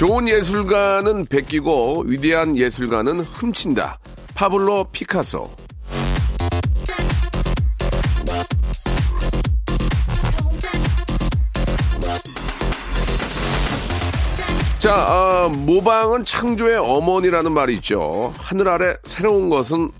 [0.00, 3.98] 좋은 예술가는 베끼고 위대한 예술가는 훔친다
[4.34, 5.50] 파블로 피카소
[14.78, 18.32] 자, 아, 모방은 창조의 어머니라는 말이 있죠.
[18.38, 19.90] 하늘 아래 새로운 것은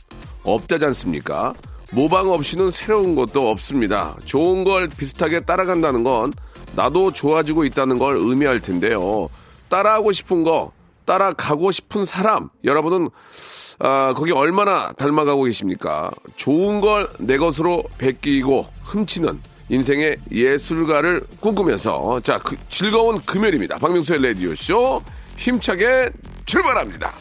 [0.44, 1.52] 없다지 않습니까?
[1.92, 4.16] 모방 없이는 새로운 것도 없습니다.
[4.24, 6.32] 좋은 걸 비슷하게 따라간다는 건
[6.74, 9.28] 나도 좋아지고 있다는 걸 의미할 텐데요.
[9.70, 10.72] 따라하고 싶은 거,
[11.06, 13.08] 따라가고 싶은 사람, 여러분은
[13.78, 16.10] 아, 거기 얼마나 닮아가고 계십니까?
[16.36, 23.78] 좋은 걸 내 것으로 베끼고 훔치는 인생의 예술가를 꿈꾸면서 자 그, 즐거운 금요일입니다.
[23.78, 25.02] 박명수의 라디오 쇼
[25.38, 26.10] 힘차게
[26.44, 27.12] 출발합니다.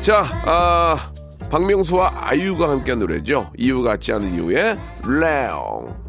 [0.00, 1.12] 자, 아,
[1.50, 3.52] 박명수와 아이유가 함께한 노래죠.
[3.58, 5.99] 이유 같지 않은 이유의 레옹.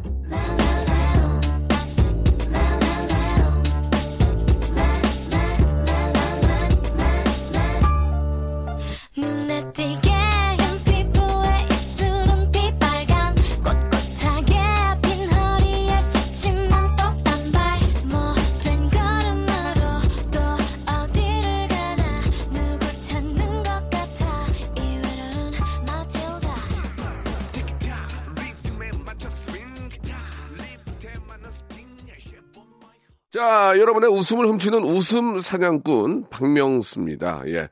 [33.41, 37.41] 자, 여러분의 웃음을 훔치는 웃음 사냥꾼 박명수입니다.
[37.47, 37.69] 예.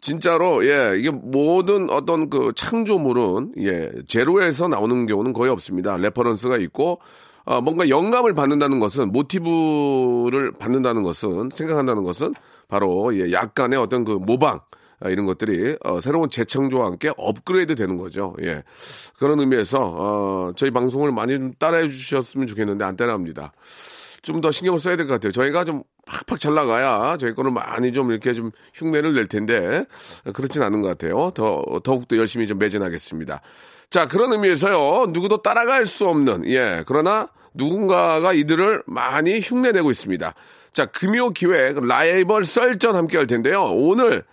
[0.00, 5.98] 진짜로 예, 이게 모든 어떤 그 창조물은 예, 제로에서 나오는 경우는 거의 없습니다.
[5.98, 7.00] reference가 있고
[7.44, 12.32] 어, 뭔가 영감을 받는다는 것은 모티브를 받는다는 것은 생각한다는 것은
[12.66, 14.60] 바로 예, 약간의 어떤 그 모방
[15.00, 18.34] 아, 이런 것들이 어, 새로운 재창조와 함께 업그레이드 되는 거죠.
[18.40, 18.62] 예.
[19.18, 23.52] 그런 의미에서 어, 저희 방송을 많이 좀 따라해 주셨으면 좋겠는데 안 따라합니다.
[24.24, 25.32] 좀 더 신경을 써야 될 것 같아요.
[25.32, 29.84] 저희가 좀 팍팍 잘 나가야 저희 거는 많이 좀 이렇게 좀 흉내를 낼 텐데
[30.32, 31.30] 그렇진 않은 것 같아요.
[31.34, 33.40] 더 더욱더 열심히 좀 매진하겠습니다.
[33.90, 40.34] 자 그런 의미에서요 누구도 따라갈 수 없는 예 그러나 누군가가 이들을 많이 흉내내고 있습니다.
[40.72, 43.62] 자 금요 기획 라이벌 썰전 함께 할 텐데요.
[43.62, 44.24] 오늘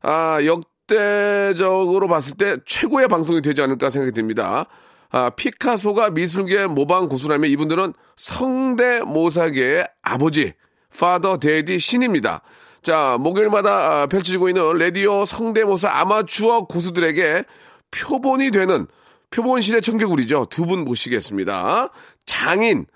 [0.00, 4.66] 아 역대적으로 봤을 때 최고의 방송이 되지 않을까 생각이 듭니다.
[5.12, 10.54] 아, 피카소가 미술계 모방 고수라면 이분들은 성대모사계의 아버지,
[10.98, 12.40] father daddy 신입니다.
[12.82, 17.44] 자, 목요일마다 아, 펼쳐지고 있는 레디오 성대모사 아마추어 고수들에게
[17.90, 18.86] 표본이 되는
[19.30, 20.46] 표본실의 청개구리죠.
[20.50, 21.90] 두 분 모시겠습니다.
[22.26, 22.86] 장인,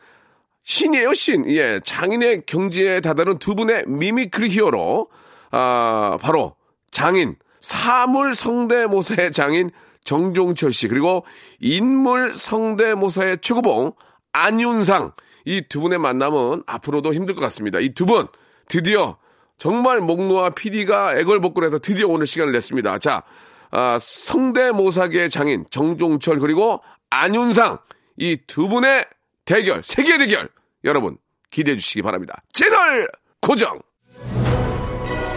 [0.65, 1.49] 신이에요, 신.
[1.51, 5.09] 예, 장인의 경지에 다다른 두 분의 mimicry hero,
[5.51, 6.57] 아, 바로
[6.91, 9.71] 장인, 사물 성대모사의 장인
[10.07, 11.27] 정종철 씨, 그리고
[11.61, 13.93] 인물 성대모사의 최고봉
[14.33, 15.13] 안윤상.
[15.45, 17.79] 이 두 분의 만남은 앞으로도 힘들 것 같습니다.
[17.79, 18.27] 이 두 분,
[18.69, 19.17] 드디어
[19.59, 22.99] 정말 목노아 PD가 애걸복걸해서 드디어 오늘 시간을 냈습니다.
[22.99, 23.23] 자,
[23.71, 26.81] 아, 성대모사계 장인 정종철 그리고
[27.11, 27.79] 안윤상
[28.19, 29.05] 이 두 분의
[29.45, 30.49] 대결, 세계 대결
[30.85, 31.17] 여러분
[31.51, 32.43] 기대해 주시기 바랍니다.
[32.53, 33.09] 채널
[33.41, 33.79] 고정.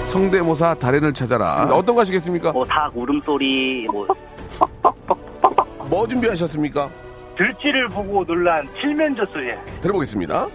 [0.07, 1.67] 성대모사 달인을 찾아라.
[1.71, 2.51] 어떤 거 하시겠습니까?
[2.51, 4.07] 뭐 닭 울음소리 뭐
[5.89, 6.89] 뭐 준비하셨습니까?
[7.37, 10.47] 들쥐를 보고 놀란 칠면조 소리 들어보겠습니다.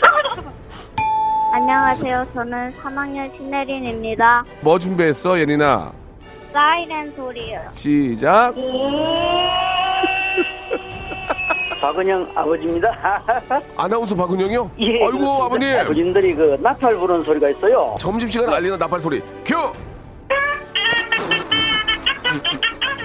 [1.52, 2.26] 안녕하세요.
[2.34, 4.44] 저는 3학년 신혜린입니다.
[4.60, 5.92] 뭐 준비했어, 예린아?
[6.52, 7.60] 사이렌 소리요.
[7.72, 8.54] 시작.
[11.80, 13.22] 박은영 아버지입니다.
[13.76, 14.70] 아나운서 박은영이요?
[14.80, 15.42] 예, 아이고.
[15.44, 15.76] 아버님.
[15.78, 17.96] 아버님들이 그 나팔 부르는 소리가 있어요.
[18.00, 19.22] 점심시간 알리는 나팔 소리.
[19.44, 19.54] 큐!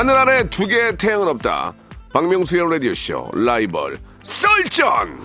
[0.00, 1.74] 하늘 아래 두 개의 태양은 없다.
[2.14, 5.20] 박명수의 라디오쇼 라이벌 썰전.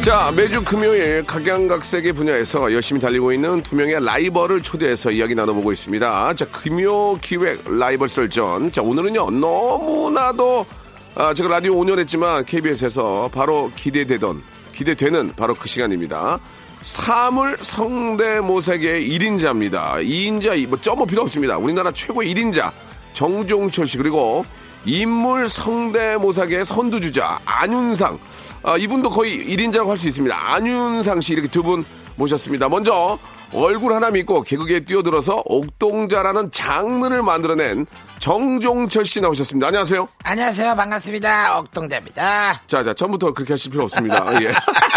[0.00, 6.34] 자, 매주 금요일 각양각색의 분야에서 열심히 달리고 있는 두 명의 라이벌을 초대해서 이야기 나눠보고 있습니다.
[6.34, 8.72] 자, 금요 기획 라이벌 썰전.
[8.72, 10.66] 자, 오늘은요, 너무나도,
[11.14, 14.42] 아, 제가 라디오 5년 했지만 KBS에서 바로 기대되던,
[14.72, 16.38] 기대되는 바로 그 시간입니다.
[16.82, 20.02] 사물 성대모사계의 1인자입니다.
[20.06, 21.58] 2인자, 뭐, 점뭐 필요 없습니다.
[21.58, 22.70] 우리나라 최고 1인자,
[23.12, 24.46] 정종철 씨, 그리고
[24.86, 28.18] 인물 성대모사계의 선두주자, 안윤상.
[28.62, 30.34] 아, 이분도 거의 1인자라고 할 수 있습니다.
[30.54, 31.84] 안윤상 씨, 이렇게 두 분
[32.16, 32.68] 모셨습니다.
[32.68, 33.18] 먼저,
[33.52, 37.86] 얼굴 하나 믿고 개그계에 뛰어들어서 옥동자라는 장르를 만들어낸
[38.18, 39.68] 정종철 씨 나오셨습니다.
[39.68, 40.08] 안녕하세요.
[40.22, 40.76] 안녕하세요.
[40.76, 41.58] 반갑습니다.
[41.58, 42.62] 옥동자입니다.
[42.66, 44.26] 자, 자, 처음부터 그렇게 하실 필요 없습니다.
[44.42, 44.52] 예.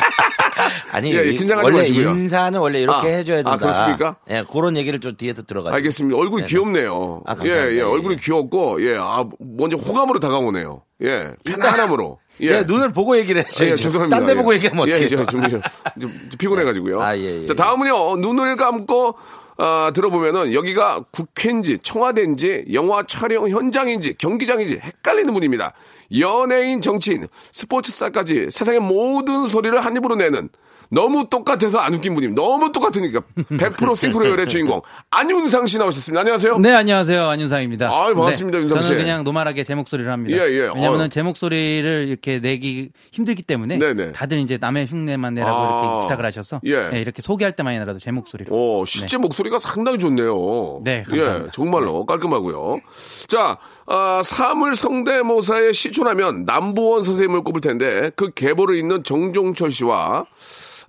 [0.93, 2.09] 아니, 예, 예, 이- 긴장하지 원래 마시고요.
[2.11, 3.51] 인사는 원래 이렇게 아, 해줘야 된다.
[3.53, 4.15] 아, 그렇습니까?
[4.29, 5.75] 예, 그런 얘기를 좀 뒤에서 들어가지고.
[5.75, 6.17] 알겠습니다.
[6.17, 6.49] 얼굴이 네네.
[6.49, 7.23] 귀엽네요.
[7.25, 7.49] 아, 예.
[7.49, 8.19] 예, 예, 얼굴이 예.
[8.23, 10.83] 귀엽고, 예, 아, 먼저 호감으로 다가오네요.
[11.03, 12.19] 예, 편안함으로.
[12.41, 12.47] 예.
[12.49, 13.65] 내 눈을 보고 얘기를 예, 해야죠.
[13.71, 14.17] 예, 죄송합니다.
[14.17, 14.35] 딴데 예.
[14.35, 15.07] 보고 얘기하면 예, 어떡해요.
[15.09, 15.61] 저, 좀, 좀,
[15.99, 17.01] 좀 피곤해가지고요.
[17.01, 17.45] 아, 예, 예.
[17.45, 19.15] 자, 다음은요, 눈을 감고,
[19.57, 25.73] 아, 들어보면은 여기가 국회인지 청와대인지 영화 촬영 현장인지 경기장인지 헷갈리는 분입니다.
[26.19, 30.49] 연예인, 정치인, 스포츠스타까지 세상의 모든 소리를 한 입으로 내는
[30.89, 32.41] 너무 똑같아서 안 웃긴 분입니다.
[32.41, 36.21] 너무 똑같으니까 100% 싱크로율의 주인공 안윤상 씨 나오셨습니다.
[36.21, 36.57] 안녕하세요.
[36.59, 37.27] 네, 안녕하세요.
[37.29, 37.89] 안윤상입니다.
[37.89, 38.87] 아유, 반갑습니다, 네, 윤상 씨.
[38.87, 40.37] 저는 그냥 노멀하게 제 목소리를 합니다.
[40.37, 40.67] 예, 예.
[40.67, 41.07] 어.
[41.09, 44.11] 제 목소리를 이렇게 내기 힘들기 때문에 네네.
[44.13, 45.83] 다들 이제 남의 흉내만 내라고 아.
[45.83, 46.89] 이렇게 부탁을 하셔서 예.
[46.89, 48.53] 네, 이렇게 소개할 때만이라도 제 목소리로.
[48.55, 50.81] 오, 실제 목소리가 상당히 좋네요.
[50.83, 51.45] 네, 감사합니다.
[51.47, 52.79] 예, 정말로 깔끔하고요.
[53.27, 60.25] 자, 아, 사물 성대모사의 시초라면 남보원 선생님을 꼽을 텐데 그 계보를 잇는 정종철 씨와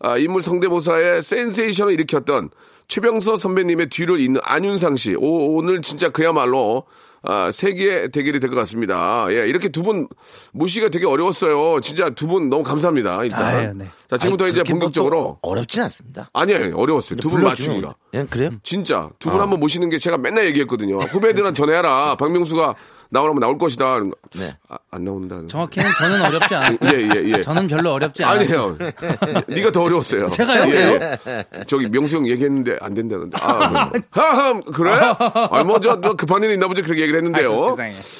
[0.04, 2.50] 아, 인물 성대모사의 센세이션을 일으켰던
[2.88, 5.14] 최병서 선배님의 뒤를 잇는 안윤상 씨.
[5.16, 6.84] 오, 오늘 진짜 그야말로
[7.26, 9.26] 아, 세계의 대결이 될 것 같습니다.
[9.30, 10.06] 예, 이렇게 두 분
[10.52, 11.80] 모시기가 되게 어려웠어요.
[11.80, 13.24] 진짜 두 분 너무 감사합니다.
[13.24, 13.42] 일단.
[13.42, 13.86] 아, 예, 네.
[14.10, 15.38] 자, 지금부터 아니, 이제 뭐 본격적으로.
[15.42, 16.28] 또 어렵진 않습니다.
[16.34, 17.18] 아니에요, 어려웠어요.
[17.20, 17.94] 두 분 맞추기가.
[18.12, 18.50] 예, 그래요?
[18.62, 20.98] 진짜 두 분 한번 모시는 게 제가 맨날 얘기했거든요.
[20.98, 22.16] 후배들은 전해하라.
[22.16, 22.74] 박명수가
[23.14, 24.00] 나오라면 나올 것이다.
[24.36, 24.54] 네.
[24.68, 25.40] 아, 안 나온다.
[25.48, 26.76] 정확히는 저는 어렵지 않아요.
[26.84, 27.40] 예, 예, 예.
[27.40, 28.40] 저는 별로 어렵지 않아요.
[28.40, 28.76] 아니에요.
[29.46, 30.28] 네가 더 어려웠어요.
[30.30, 30.70] 제가요?
[30.74, 31.44] 예, 예.
[31.66, 33.36] 저기 명수 형 얘기했는데 안 된다는데.
[33.40, 34.02] 아, 그래요?
[34.10, 34.90] 하하, 그래?
[34.92, 37.50] 아, 뭐, 저, 너 급한 일이 있나 보지 그렇게 얘기를 했는데요.
[37.50, 37.76] 아이고.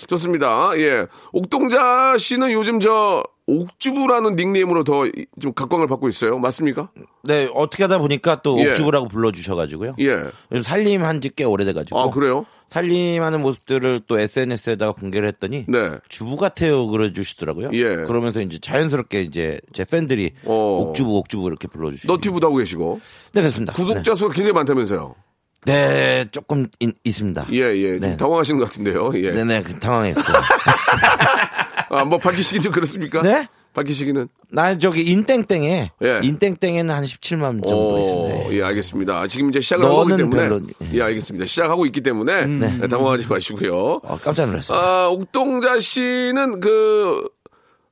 [0.06, 0.70] 좋습니다.
[0.79, 1.06] 예.
[1.32, 5.05] 옥동자 씨는 요즘 저, 옥주부라는 닉네임으로 더
[5.41, 6.38] 좀 각광을 받고 있어요.
[6.38, 6.88] 맞습니까?
[7.25, 8.70] 네, 어떻게 하다 보니까 또 예.
[8.70, 9.94] 옥주부라고 불러주셔가지고.
[10.00, 10.11] 예.
[10.53, 11.98] 요즘 살림한 지 꽤 오래돼가지고.
[11.98, 12.46] 아, 그래요?
[12.69, 15.65] 살림하는 모습들을 또 SNS에다가 공개를 했더니.
[15.69, 15.91] 네.
[16.08, 17.70] 주부 같아요 그래주시더라고요.
[17.74, 17.82] 예.
[18.06, 20.79] 그러면서 이제 자연스럽게 이제 제 팬들이 어.
[20.81, 22.10] 옥주부 옥주부 이렇게 불러주시고.
[22.13, 23.01] 너튜브도 하고 계시고.
[23.32, 23.72] 네 그렇습니다.
[23.74, 25.15] 구독자 수가 굉장히 많다면서요.
[25.67, 27.46] 네, 네, 조금 인- 있습니다.
[27.53, 27.91] 예, 예.
[27.98, 28.17] 좀 네.
[28.17, 29.13] 당황하시는 것 같은데요.
[29.17, 29.31] 예.
[29.32, 30.36] 네네 그 당황했어요.
[31.98, 33.22] 아, 뭐 밝히시긴 좀 그렇습니까?
[33.22, 33.48] 네?
[33.74, 34.29] 밝히시기는.
[34.51, 36.20] 나 저기 인땡땡에 예.
[36.22, 38.53] 인땡땡에는 한 17만 정도 오, 있습니다.
[38.55, 39.27] 예, 알겠습니다.
[39.27, 40.48] 지금 이제 시작을 하고 있기 때문에.
[40.48, 40.60] 별로-
[40.93, 41.46] 예, 알겠습니다.
[41.46, 42.46] 시작하고 있기 때문에.
[42.46, 43.74] 네, 당황하지 마시고요.
[44.05, 44.79] 어, 깜짝 놀랐어요.
[44.79, 47.29] 아, 옥동자 씨는 그,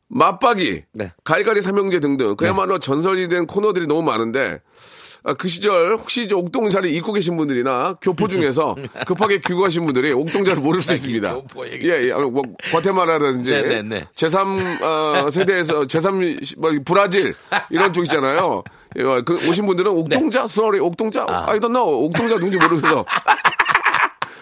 [0.09, 1.11] 맞박이, 네.
[1.25, 4.59] 갈갈이 삼형제 등등, 그야말로 전설이 된 코너들이 너무 많은데, 아,
[5.39, 8.75] 그 시절 혹시 옥동자를 잊고 계신 분들이나 교포 중에서
[9.07, 11.37] 급하게 귀국하신 분들이 옥동자를 모를 수 있습니다.
[11.85, 12.13] 예, 예.
[12.13, 14.09] 아, 뭐, 과테마라든지 네네네.
[14.17, 17.35] 제3 어, 세대에서 제3 뭐, 브라질
[17.71, 18.65] 이런 쪽 있잖아요.
[18.97, 23.05] 예, 그 오신 분들은 옥동자, sorry, 옥동자, I don't know, 옥동자 누군지 모르면서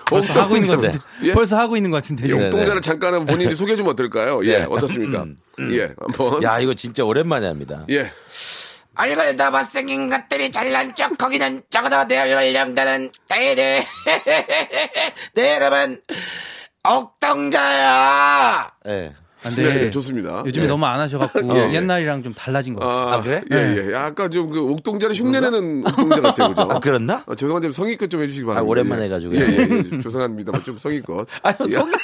[0.07, 0.99] 벌써 하고 있는 것 같은데.
[1.23, 1.33] 예?
[1.33, 2.29] 벌써 하고 있는 것 같은데.
[2.29, 2.33] 예.
[2.33, 4.41] 옥동자를 잠깐 본인이 소개해 주면 어떨까요?
[4.45, 4.67] 예, 네.
[4.69, 5.27] 어떻습니까?
[5.71, 6.43] 예, 한번.
[6.43, 7.85] 야 이거 진짜 오랜만에 합니다.
[7.91, 8.11] 예.
[9.01, 13.83] 얼굴 다 못생긴 것들이 잘난 척 거기는 적어도 내 얼굴 영다는 대대
[15.35, 16.03] 네 여러분.
[16.87, 19.15] 옥동자야 예.
[19.43, 19.75] 안 네, 돼.
[19.75, 20.43] 네, 좋습니다.
[20.45, 20.69] 요즘에 예.
[20.69, 21.75] 너무 안 하셔갖고 예, 예.
[21.75, 23.07] 옛날이랑 좀 달라진 것 같아요.
[23.07, 23.43] 아, 아, 그래?
[23.53, 23.57] 예,
[23.89, 23.93] 예.
[23.95, 26.63] 약간 좀 그 옥동자를 흉내내는 옥동자 같아요, 그죠?
[26.71, 27.25] 아, 그랬나?
[27.27, 28.61] 아, 죄송한데 성의껏 좀 해주시기 바랍니다.
[28.67, 29.07] 아, 오랜만에 예.
[29.07, 29.35] 해가지고.
[29.37, 30.01] 예, 예, 예.
[30.01, 31.27] 죄송합니다만 좀 성의껏.
[31.43, 31.69] 아니 예.
[31.69, 31.95] 성인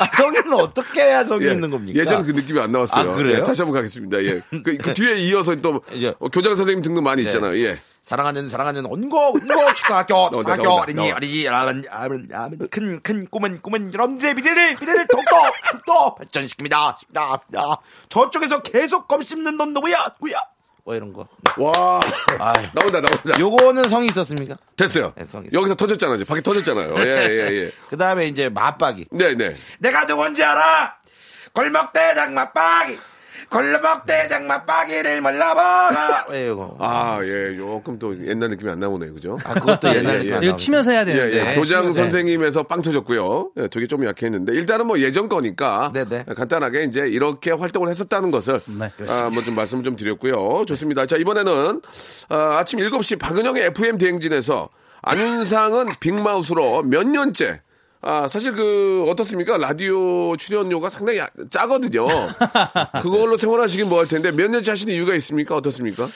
[0.00, 1.52] 아, 성인은 어떻게 해야 성이 예.
[1.52, 1.98] 있는 겁니까?
[2.00, 3.10] 예전 그 느낌이 안 나왔어요.
[3.12, 3.38] 아, 그래요?
[3.38, 4.22] 예, 다시 한번 가겠습니다.
[4.24, 4.40] 예.
[4.50, 7.28] 그, 그 뒤에 이어서 또 이제- 어, 교장 선생님 등등 많이 네.
[7.28, 7.56] 있잖아요.
[7.58, 7.78] 예.
[8.02, 11.16] 사랑하는 사랑하는 온고 온고 초등학교 나온다, 초등학교 어린이 나와.
[11.16, 11.44] 어린이
[12.70, 15.42] 큰큰 꿈은 꿈은 여러분들의 미래를 미래를 더욱더
[15.84, 16.98] 더욱더 발전시킵니다.
[16.98, 17.80] 십니다.
[18.08, 20.40] 저쪽에서 계속 검 씹는 넌 누구야 누구야
[20.84, 21.28] 뭐 이런 거.
[21.56, 22.00] 와
[22.38, 23.38] 아, 나온다 나온다.
[23.38, 24.56] 요거는 성이 있었습니까?
[24.76, 25.12] 됐어요.
[25.16, 25.48] 네, 성이.
[25.52, 26.16] 여기서 터졌잖아요.
[26.16, 26.98] 이제 밖에 터졌잖아요.
[27.00, 27.72] 예 예, 예.
[27.90, 29.08] 그 다음에 이제 맞박이.
[29.12, 29.56] 네네.
[29.78, 30.96] 내가 누군지 알아?
[31.52, 32.98] 골목대장 맞박이.
[33.50, 36.26] 골목대장 맞박이를 몰라봐.
[36.30, 36.76] 왜 이거?
[36.78, 39.38] 아, 예, 조금 또 옛날 느낌이 안 나오네요, 그죠?
[39.44, 40.36] 아, 그것도 예, 옛날 예, 느낌 예.
[40.36, 41.50] 안 이거 치면서 해야 예, 되는데.
[41.50, 41.54] 예.
[41.56, 41.92] 교장 네.
[41.92, 43.50] 선생님에서 빵 터졌고요.
[43.58, 46.26] 예, 되게 좀 약했는데 일단은 뭐 예전 거니까 네네.
[46.36, 50.64] 간단하게 이제 이렇게 활동을 했었다는 것을 네, 아, 뭐 좀 말씀을 좀 드렸고요.
[50.66, 51.06] 좋습니다.
[51.06, 51.80] 자 이번에는
[52.28, 54.68] 아, 아침 7시 박은영의 FM 대행진에서
[55.02, 57.62] 안윤상은 빅마우스로 몇 년째
[58.02, 59.58] 아, 사실 그, 어떻습니까?
[59.58, 62.06] 라디오 출연료가 상당히 야- 짜거든요.
[63.02, 65.54] 그걸로 생활하시긴 뭐 할 텐데, 몇 년째 하시는 이유가 있습니까?
[65.54, 66.06] 어떻습니까?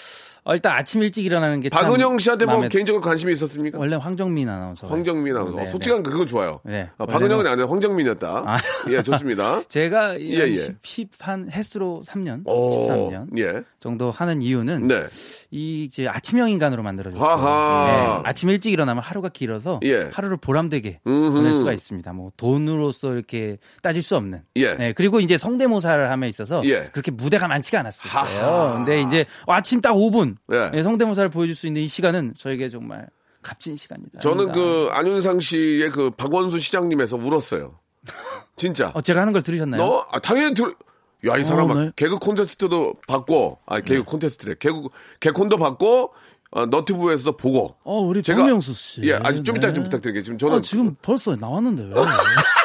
[0.47, 3.79] 어, 일단 아침 일찍 일어나는 게참 박은영 씨한테 뭐 개인적으로 관심이 있었습니까?
[3.79, 4.87] 원래 황정민 아나운서.
[4.87, 5.57] 황정민 아나운서.
[5.57, 6.61] 어, 네, 솔직한 그 그건 좋아요.
[6.65, 6.91] 네.
[6.99, 8.45] 아, 박은영은 아니라 황정민이었다.
[8.47, 8.57] 아.
[8.91, 9.63] 예, 좋습니다.
[9.69, 10.57] 제가 예, 예.
[10.57, 13.63] 10, 10, 한 횟수로 3년, 오, 13년 예.
[13.81, 15.07] 정도 하는 이유는 네.
[15.51, 18.21] 이 이제 아침형 인간으로 만들어졌고 하하.
[18.25, 20.11] 아침 일찍 일어나면 하루가 길어서 예.
[20.13, 21.33] 하루를 보람되게 음흠.
[21.33, 22.13] 보낼 수가 있습니다.
[22.13, 24.43] 뭐 돈으로서 이렇게 따질 수 없는.
[24.57, 24.75] 예.
[24.75, 26.91] 네, 그리고 이제 성대모사를 함에 있어서 예.
[26.93, 28.11] 그렇게 무대가 많지가 않았어요.
[28.13, 28.75] 하하.
[28.77, 30.71] 근데 이제 아침 딱 5분 예.
[30.71, 33.09] 네, 성대모사를 보여줄 수 있는 이 시간은 저에게 정말
[33.43, 34.21] 값진 시간이다.
[34.21, 34.53] 저는 아닌가.
[34.55, 37.79] 그 안윤상 씨의 그 박원수 시장님에서 울었어요.
[38.57, 38.91] 진짜.
[38.95, 39.83] 어, 제가 하는 걸 들으셨나요?
[39.83, 40.75] 너 아, 당연히 들.
[41.27, 41.93] 야, 이 사람 어, 은 네.
[41.97, 44.57] 개그 콘테스트도 받고, 아, 개그 콘테스트래.
[44.59, 44.89] 개그,
[45.21, 46.13] 개콘도 받고,
[46.51, 47.77] 어, 너튜브에서도 보고.
[47.83, 49.01] 어, 우리 제가- 박명수 씨.
[49.05, 49.73] 예, 아주 좀 이따 네.
[49.73, 50.39] 좀 부탁드리겠습니다.
[50.47, 51.95] 저는 아, 지금 벌써 나왔는데 왜?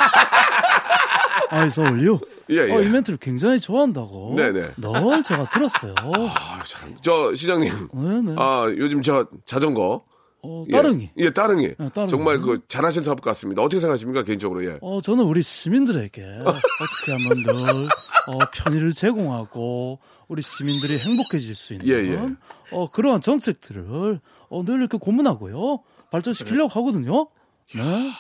[1.50, 2.20] 아이 서울요.
[2.52, 2.72] 예, 예.
[2.72, 4.36] 어, 이 멘트를 굉장히 좋아한다고.
[4.36, 4.72] 네네.
[4.78, 5.96] 널 제가 들었어요.
[6.16, 6.96] 아, 참.
[7.02, 7.72] 저 시장님.
[7.94, 8.36] 네네.
[8.38, 10.04] 아, 요즘 저 자전거.
[10.42, 10.72] 어, 예.
[10.72, 11.10] 따릉이.
[11.18, 11.76] 예, 따릉이.
[11.94, 12.10] 따릉이.
[12.10, 13.62] 정말 그 잘하신 사업 같습니다.
[13.62, 14.64] 어떻게 생각하십니까, 개인적으로?
[14.64, 14.78] 예.
[14.82, 17.86] 어, 저는 우리 시민들에게 어떻게 하면 늘
[18.28, 22.30] 어, 편의를 제공하고 우리 시민들이 행복해질 수 있는 예, 예.
[22.72, 27.28] 어, 그러한 정책들을 어, 늘 이렇게 고민하고 발전시키려고 하거든요.
[27.76, 28.12] 네.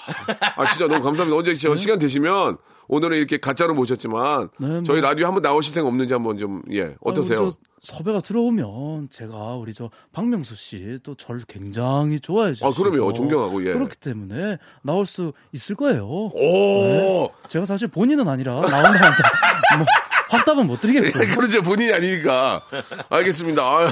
[0.55, 1.35] 아, 진짜 너무 감사합니다.
[1.35, 4.83] 언제 저 시간 되시면 오늘은 이렇게 가짜로 모셨지만 네, 뭐.
[4.83, 6.95] 저희 라디오 한번 나오실 생각 없는지 한번 좀, 예.
[7.01, 7.41] 어떠세요?
[7.41, 7.51] 아니,
[7.81, 13.13] 섭외가 들어오면 제가 우리 저 박명수 씨 또 저를 굉장히 좋아해 주시고 아, 그럼요.
[13.13, 13.73] 존경하고, 예.
[13.73, 16.05] 그렇기 때문에 나올 수 있을 거예요.
[16.07, 16.31] 오!
[16.33, 17.31] 네.
[17.47, 18.99] 제가 사실 본인은 아니라 나온다는데
[19.77, 19.85] 뭐
[20.29, 21.35] 확답은 못 드리겠고요.
[21.35, 21.61] 그렇죠.
[21.63, 22.63] 본인이 아니니까.
[23.09, 23.63] 알겠습니다.
[23.63, 23.91] 아,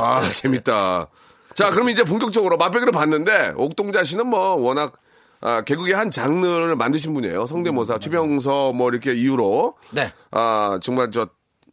[0.00, 1.08] 아, 재밌다.
[1.54, 4.94] 자, 그럼 이제 본격적으로 맛배기를 봤는데, 옥동자 씨는 뭐, 워낙,
[5.40, 7.46] 아, 개국의 한 장르를 만드신 분이에요.
[7.46, 9.74] 성대모사, 최병서 뭐 이렇게 이유로.
[9.90, 10.12] 네.
[10.30, 11.28] 아, 정말 저,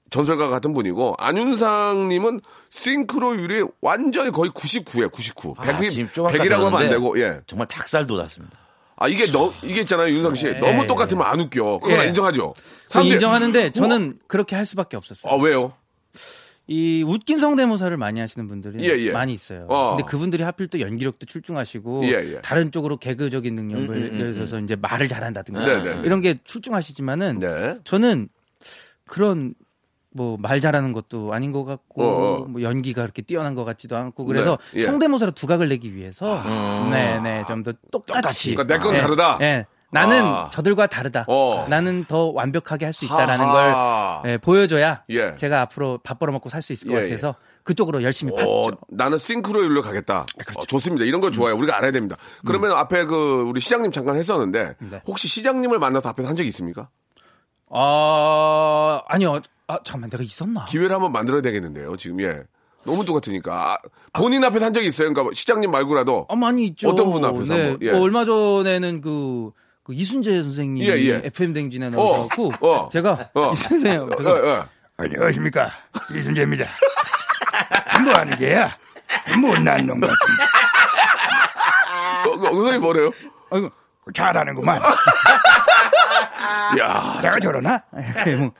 [0.09, 5.53] 전설가 같은 분이고, 안윤상님은 싱크로율이 완전히 거의 99에 99.
[5.57, 7.41] 아, 100이, 지금 좀 아까 100이라고 하면 안 되고, 예.
[7.45, 8.57] 정말 닭살 돋았습니다.
[9.01, 10.47] 아, 이게 너, 이게 있잖아요, 윤상 씨.
[10.47, 11.79] 예, 너무 예, 똑같으면 안 웃겨.
[11.81, 12.07] 그건 예.
[12.07, 12.53] 인정하죠.
[12.89, 15.31] 저 사람들이- 인정하는데 저는 그렇게 할 수밖에 없었어요.
[15.31, 15.73] 아, 왜요?
[16.71, 19.11] 이 웃긴 성대모사를 많이 하시는 분들이 예, 예.
[19.11, 19.65] 많이 있어요.
[19.69, 19.95] 어.
[19.95, 22.41] 근데 그분들이 하필 또 연기력도 출중하시고 예, 예.
[22.41, 26.01] 다른 쪽으로 개그적인 능력을 예를 들어서 이제 말을 잘한다든가 네, 네, 네.
[26.05, 27.79] 이런 게 출중하시지만은 네.
[27.83, 28.29] 저는
[29.05, 29.55] 그런
[30.11, 32.45] 뭐 말 잘하는 것도 아닌 것 같고 어, 어.
[32.45, 34.85] 뭐 연기가 그렇게 뛰어난 것 같지도 않고 그래서 네, 예.
[34.85, 36.41] 성대모사로 두각을 내기 위해서
[36.91, 39.37] 네네 좀 더 똑같이 그러니까 내건 예, 다르다?
[39.41, 39.65] 예.
[39.91, 40.49] 나는 아.
[40.51, 41.25] 저들과 다르다.
[41.27, 41.65] 어.
[41.69, 44.21] 나는 더 완벽하게 할 수 있다라는 하하.
[44.21, 45.35] 걸 예, 보여줘야 예.
[45.35, 48.77] 제가 앞으로 밥 벌어먹고 살 수 있을 것 예, 같아서 그쪽으로 열심히 어, 봤죠.
[48.89, 50.25] 나는 싱크로율로 가겠다.
[50.55, 51.05] 어, 좋습니다.
[51.05, 51.55] 이런 거 좋아요.
[51.55, 52.17] 우리가 알아야 됩니다.
[52.45, 55.01] 그러면 앞에 그 우리 시장님 잠깐 했었는데 네.
[55.07, 56.89] 혹시 시장님을 만나서 앞에서 한 적이 있습니까?
[57.71, 59.39] 아 아니요.
[59.67, 60.65] 아 잠깐만 내가 있었나?
[60.65, 61.95] 기회를 한번 만들어야 되겠는데요.
[61.97, 62.43] 지금 예.
[62.85, 63.77] 너무 똑같으니까.
[64.13, 65.13] 아, 본인 앞에서 한 적이 있어요.
[65.13, 66.89] 그러니까 시장님 말고라도 아 많이 있죠.
[66.89, 67.63] 어떤 분 앞에서 네.
[67.69, 67.91] 한번, 예.
[67.91, 69.51] 뭐 얼마 전에는 그,
[69.89, 71.21] 그 이순재 선생님이 예, 예.
[71.23, 73.49] FM 댕진에 어, 나오셔갖고 어, 제가 어.
[73.53, 74.69] 이 선생님 어, 옆에서 어, 어.
[74.97, 75.71] 안녕하십니까
[76.15, 76.69] 이순재입니다.
[78.03, 78.77] 뭐 하는 게야?
[79.41, 80.15] 못난 놈 같은
[82.23, 83.11] 어, 그 선생님 뭐래요?
[83.49, 83.71] 아이고
[84.13, 84.79] 잘하는구만.
[86.79, 87.83] 야, 내가 저러나?
[87.91, 88.51] 뭐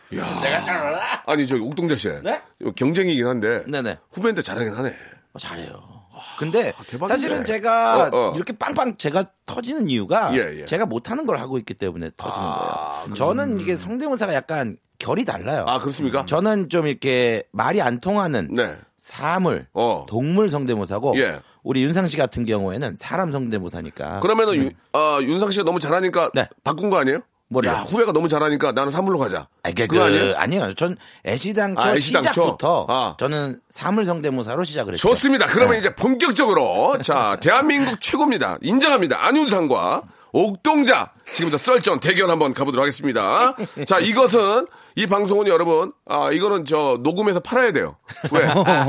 [1.28, 2.10] 아니 저 옥동자 씨.
[2.24, 2.42] 네?
[2.76, 4.00] 경쟁이긴 한데 네네.
[4.14, 4.96] 후배인데 잘하긴 하네.
[5.34, 5.99] 어, 잘해요.
[6.38, 7.08] 근데 대박이네.
[7.08, 8.32] 사실은 제가 어, 어.
[8.36, 10.66] 이렇게 빵빵 제가 터지는 이유가 예, 예.
[10.66, 13.14] 제가 못하는 걸 하고 있기 때문에 터지는 아, 거예요.
[13.16, 15.66] 저는 이게 성대모사가 약간 결이 달라요.
[15.68, 16.26] 아 그렇습니까?
[16.26, 18.76] 저는 좀 이렇게 말이 안 통하는 네.
[18.98, 20.06] 사물, 어.
[20.10, 21.40] 동물 성대모사고 예.
[21.64, 24.20] 우리 윤상 씨 같은 경우에는 사람 성대모사니까.
[24.20, 26.48] 그러면은 유- 어, 윤상 씨가 너무 잘하니까 네.
[26.64, 27.20] 바꾼 거 아니에요?
[27.50, 27.72] 뭐라.
[27.74, 29.48] 야, 후배가 너무 잘하니까 나는 사물로 가자.
[29.64, 30.36] 아니, 그, 그거 아니에요?
[30.38, 30.74] 아니요.
[30.76, 32.30] 전 애시당초 아, 애시당초?
[32.30, 33.16] 시작부터 아.
[33.20, 35.08] 저는 사물 성대모사로 시작을 했죠.
[35.10, 35.48] 좋습니다.
[35.48, 35.80] 그러면 네.
[35.80, 38.60] 이제 본격적으로 자 대한민국 최고입니다.
[38.62, 39.26] 인정합니다.
[39.26, 43.56] 안윤상과 옥동자 지금부터 썰전 대결 한번 가보도록 하겠습니다.
[43.88, 44.68] 자 이것은
[45.00, 47.96] 이 방송은 여러분 아 이거는 저 녹음해서 팔아야 돼요.
[48.34, 48.42] 왜?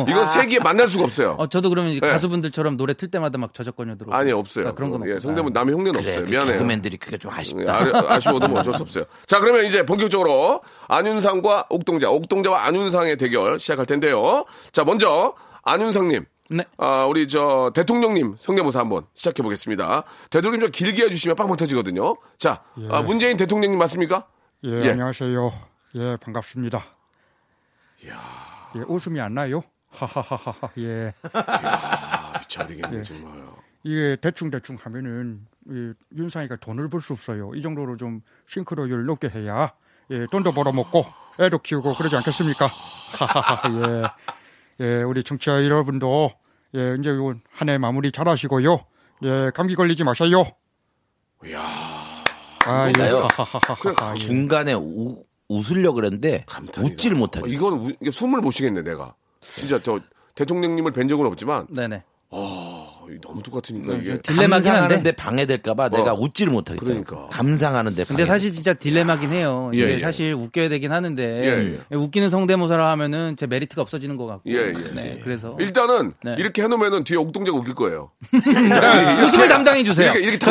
[0.09, 1.37] 이건 세기에 만날 수가 없어요.
[1.39, 2.11] 어, 저도 그러면 이제 네.
[2.11, 4.17] 가수분들처럼 노래 틀 때마다 막 저작권료 들어오고.
[4.17, 4.69] 아니 없어요.
[4.69, 5.21] 아, 그런 건 예, 없구나.
[5.21, 6.25] 성대문 남의 흉내는 그래, 없어요.
[6.25, 6.53] 그 미안해요.
[6.55, 7.75] 개그맨들이 그게 좀 아쉽다.
[7.77, 9.05] 아, 아쉬워도 뭐 어쩔 수 없어요.
[9.27, 14.45] 자, 그러면 이제 본격적으로 안윤상과 옥동자, 옥동자와 안윤상의 대결 시작할 텐데요.
[14.73, 16.25] 자, 먼저 안윤상님.
[16.51, 16.65] 네.
[16.79, 20.03] 아, 우리 저 대통령님 성대모사 한번 시작해 보겠습니다.
[20.31, 22.17] 대통령님 좀 길게 해주시면 빵빵 터지거든요.
[22.37, 24.27] 자, 아, 문재인 대통령님 맞습니까?
[24.65, 24.91] 예, 예.
[24.91, 25.70] 안녕하세요.
[25.95, 26.85] 예, 반갑습니다.
[28.77, 29.63] 예, 웃음이 안 나요?
[29.91, 30.71] 하하하하.
[30.79, 31.13] 예.
[31.33, 33.41] 아, 미쳐버리겠네 정말.
[33.83, 37.53] 이게 대충 대충 하면은 이 윤상이가 돈을 벌 수 없어요.
[37.55, 39.73] 이 정도로 좀 싱크로율 높게 해야
[40.11, 41.05] 예, 돈도 벌어먹고
[41.41, 42.67] 애도 키우고 그러지 않겠습니까?
[42.67, 44.15] 하하하.
[44.79, 44.85] 예.
[44.85, 46.31] 예, 우리 청취자 여러분도
[46.77, 47.11] 예, 이제
[47.51, 48.85] 한 해 마무리 잘 하시고요.
[49.25, 50.45] 예, 감기 걸리지 마세요.
[51.45, 51.61] 이야,
[52.67, 53.03] 아, 예.
[53.03, 54.13] 하하하하.
[54.13, 54.19] 예.
[54.19, 56.81] 중간에 우, 웃으려고 그랬는데 감탄이다.
[56.83, 57.53] 웃지를 어, 못하겠어.
[57.53, 59.15] 이건 우- 이게 숨을 못 쉬겠네 내가.
[59.41, 60.01] 진짜 저
[60.37, 62.03] 대통령님을 뵌 적은 없지만 네네.
[62.31, 62.80] 아,
[63.21, 64.19] 너무 똑같으니까 이게.
[64.23, 65.13] 딜레마긴 한데.
[65.13, 66.17] 방해될까봐 내가 어.
[66.21, 66.85] 웃지를 못하겠다.
[66.85, 67.27] 그러니까.
[67.31, 68.05] 감상하는데.
[68.05, 68.27] 근데 방해.
[68.27, 69.71] 사실 진짜 딜레마긴 해요.
[69.75, 70.01] 예, 예.
[70.01, 71.23] 사실 웃겨야 되긴 하는데
[71.91, 74.43] 예, 웃기는 성대모사를 하면은 제 메리트가 없어지는 것 같고.
[74.51, 74.73] 예, 예.
[74.95, 76.37] 네, 그래서 일단은 네.
[76.39, 78.11] 이렇게 해놓으면은 뒤에 옥동자가 웃길 거예요.
[79.23, 80.13] 웃음을 담당해 주세요.
[80.13, 80.47] 이렇게, 이렇게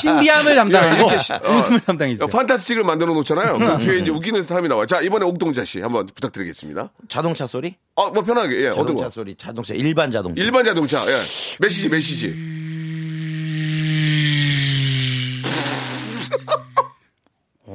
[0.00, 2.26] 신비함을 담당하고 어, 웃음을 담당해 주세요.
[2.26, 3.58] 판타스틱을 만들어 놓잖아요.
[3.58, 4.86] 그럼 뒤에 이제 웃기는 사람이 나와요.
[4.86, 6.92] 자, 이번에 옥동자 씨 한번 부탁드리겠습니다.
[7.08, 7.74] 자동차 소리?
[7.96, 9.10] 어, 뭐 편하게, 예, 어떤 자동차 거?
[9.10, 10.42] 소리, 자동차, 일반 자동차.
[10.42, 11.12] 일반 자동차, 예.
[11.60, 12.34] 메시지, 메시지.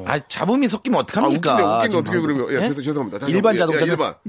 [0.06, 1.54] 아, 잡음이 섞이면 아, 어떡합니까?
[1.54, 2.38] 웃긴데, 웃긴데 지금 어떻게 방금.
[2.38, 2.54] 그러면.
[2.54, 2.68] 예, 예?
[2.68, 3.28] 죄송, 죄송합니다.
[3.28, 3.86] 일반 자동차.
[3.86, 4.16] 예, 일반.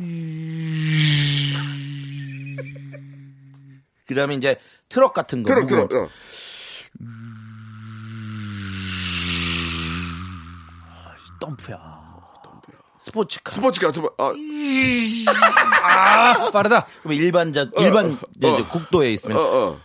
[4.06, 4.56] 그 다음에 이제
[4.88, 5.48] 트럭 같은 거.
[5.48, 5.92] 트럭, 트럭.
[5.92, 6.08] 어.
[11.40, 11.99] 덤프야.
[13.00, 13.52] 스포츠카.
[13.52, 14.32] 스포츠카, 스포, 아,
[15.86, 16.86] 아, 빠르다.
[17.02, 18.68] 그럼 일반 자, 일반 이제 어.
[18.68, 19.38] 국도에 있으면.
[19.38, 19.80] 어, 어.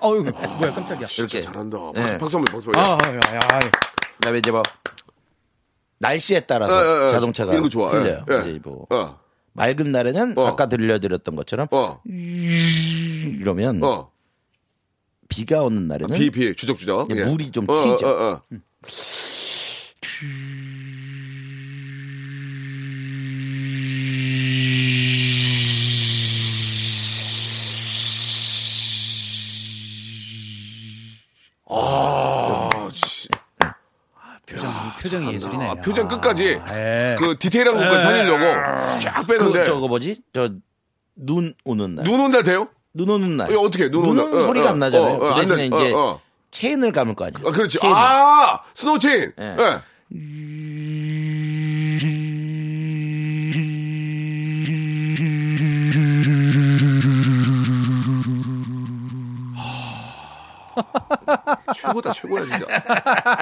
[0.00, 1.06] 어유 뭐야 깜짝이야.
[1.18, 1.42] 이렇게.
[1.42, 1.78] 잘한다.
[1.94, 2.00] 네.
[2.00, 2.70] 박수, 박수 한번, 박수.
[2.76, 2.80] 예.
[2.80, 3.58] 아, 야, 야.
[3.58, 4.62] 그 다음에 이제 뭐,
[5.98, 7.10] 날씨에 따라서 예, 예, 예.
[7.10, 7.90] 자동차가 이런 거 좋아.
[7.90, 8.24] 틀려요.
[8.46, 9.18] 이제 뭐 어,
[9.54, 10.46] 맑은 날에는 어.
[10.46, 14.13] 아까 들려드렸던 것처럼 어, 이러면 어.
[15.34, 17.08] 비가 오는 날에는 비, 비, 주적주적.
[17.16, 17.24] 예.
[17.24, 18.06] 물이 좀 어, 튀죠.
[18.08, 18.42] 어, 어.
[31.66, 33.28] 아, 씨.
[34.46, 35.68] 표정, 표정이 예술이네.
[35.70, 37.16] 아, 표정 끝까지 예.
[37.18, 40.20] 그 디테일한 것까지 살리려고 쫙그 빼는데 저거 뭐지?
[40.32, 40.50] 저
[41.16, 42.04] 눈 오는 날.
[42.04, 42.68] 눈 온날 돼요?
[42.94, 43.52] 눈 오는 날.
[43.54, 44.40] 어, 어떻게 눈 오는 날?
[44.42, 45.12] 어, 소리가 어, 안 나잖아요.
[45.14, 46.20] 어, 어, 그안 대신에 나- 이제 어, 어.
[46.52, 47.40] 체인을 감을 거 아니야.
[47.44, 47.78] 아, 그렇지.
[47.80, 47.96] 체인을.
[47.96, 49.32] 아, 스노우 체인.
[49.40, 49.56] 예.
[49.58, 49.80] 예.
[61.74, 62.66] 최고다, 최고야, 진짜.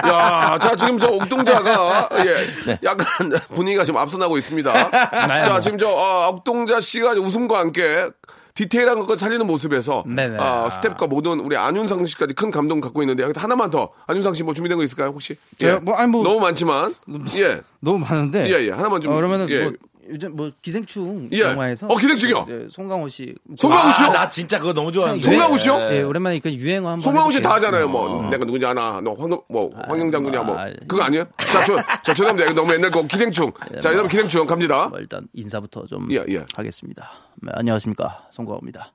[0.07, 2.79] 야, 자, 지금 저 옥동자가, 예, 네.
[2.83, 3.05] 약간
[3.53, 4.89] 분위기가 좀 앞서 나고 있습니다.
[4.91, 8.07] 자, 지금 저, 아, 옥동자 씨가 웃음과 함께
[8.55, 10.37] 디테일한 것까지 살리는 모습에서, 네네.
[10.39, 14.43] 아, 스텝과 모든 우리 안윤상 씨까지 큰 감동 갖고 있는데, 여기 하나만 더, 안윤상 씨
[14.43, 15.37] 뭐 준비된 거 있을까요, 혹시?
[15.57, 15.79] 저요?
[15.79, 16.93] 뭐, 아니, 뭐- 너무 많지만,
[17.35, 18.47] 예, 너무 많은데.
[18.49, 19.11] 예, 예, 하나만 좀.
[19.11, 19.63] 어, 그러면은 예.
[19.63, 19.73] 뭐
[20.09, 21.39] 요즘 뭐 기생충 예.
[21.39, 22.45] 영화에서 어, 기생충이요?
[22.49, 23.33] 예, 송강호 씨.
[23.57, 24.07] 송강호 씨요?
[24.07, 25.23] 아, 나 진짜 그거 너무 좋아하는데.
[25.23, 25.75] 송강호 씨요?
[25.91, 26.99] 예, 오랜만에 그 유행어 한번.
[27.01, 27.41] 송강호 씨.
[27.41, 27.87] 다 하잖아요.
[27.87, 31.25] 뭐 내가 누군지 아나, 너 황, 뭐 황영 장군이야, 뭐 아, 그거 아니에요?
[31.51, 32.53] 자, 저, 자, 죄송합니다.
[32.53, 33.51] 너무 옛날 거 기생충.
[33.81, 34.87] 자, 여러분 기생충 갑니다.
[34.89, 36.45] 뭐 일단 인사부터 좀 예, 예.
[36.55, 37.11] 하겠습니다.
[37.41, 38.93] 네, 안녕하십니까 송강호입니다.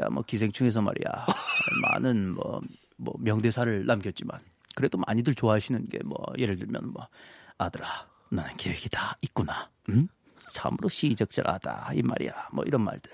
[0.00, 1.26] 야 뭐 기생충에서 말이야
[1.92, 2.60] 많은 뭐,
[2.96, 4.40] 뭐 명대사를 남겼지만
[4.74, 7.06] 그래도 많이들 좋아하시는 게 뭐 예를 들면 뭐
[7.58, 7.86] 아들아
[8.30, 9.68] 너는 계획이 다 있구나.
[9.90, 10.08] 응?
[10.52, 12.48] 참으로 시적절하다 이 말이야.
[12.52, 13.10] 뭐 이런 말들.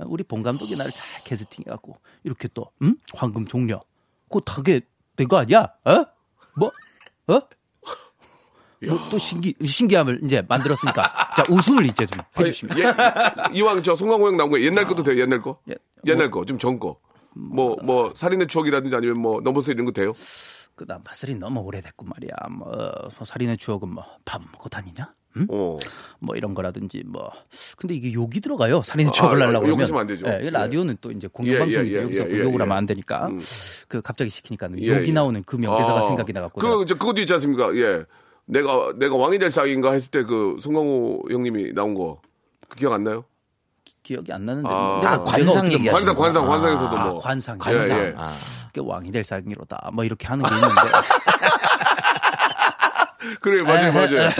[0.00, 2.96] 우리 본 감독이 나를 잘 캐스팅해갖고 이렇게 또 응?
[3.14, 3.80] 황금 종려
[4.28, 4.80] 그거 타게
[5.16, 5.62] 된 거 아니야?
[5.84, 6.04] 어?
[6.56, 6.70] 뭐?
[7.26, 7.40] 어?
[8.86, 11.02] 뭐또 신기 신기함을 이제 만들었으니까
[11.36, 12.84] 자 웃음을 이제 좀 해주시면 예,
[13.52, 15.58] 이왕 저 송강호 형 나온 거 옛날 것도 돼요, 옛날 거?
[15.68, 15.74] 예.
[16.06, 17.00] 옛날 거, 좀 전 거.
[17.34, 20.12] 뭐, 뭐, 살인의 추억이라든지 아니면 뭐, 넘버스 이런 거 돼요?
[20.78, 22.32] 그다음 파슬이 너무 오래됐고 말이야.
[22.56, 25.12] 뭐 어, 살인의 추억은 뭐 밥 먹고 다니냐?
[25.36, 25.46] 응?
[25.50, 25.76] 어.
[26.20, 27.30] 뭐 이런 거라든지 뭐
[27.76, 28.82] 근데 이게 욕이 들어가요.
[28.82, 30.26] 살인의 아, 추억을 아, 하려고 그러면 욕하시면 안 되죠.
[30.28, 32.62] 예, 이 라디오는 또 이제 공영방송인데 예, 예, 예, 여기서 예, 예, 욕을 예.
[32.62, 33.40] 하면 안 되니까 음.
[33.88, 35.12] 그 갑자기 시키니까 예, 욕이 예.
[35.12, 37.74] 나오는 그 명대사가 아, 생각이 나갖고 그, 저, 그것도 있지 않습니까?
[37.76, 38.04] 예.
[38.46, 42.20] 내가, 내가 왕이 될 쌍인가 했을 때 그 송강호 형님이 나온 거.
[42.68, 43.24] 그 기억 안 나요?
[44.02, 46.46] 기억이 안 나는데 아, 뭐 아, 관상 어떻게 얘기하시는 관상, 관상.
[46.48, 47.20] 관상에서도 아, 뭐.
[47.20, 48.14] 관상 관상.
[48.78, 50.74] 그 왕이 될 상이로다 뭐 이렇게 하는 게 있는데
[53.40, 54.30] 그래, 맞아요, 맞아요.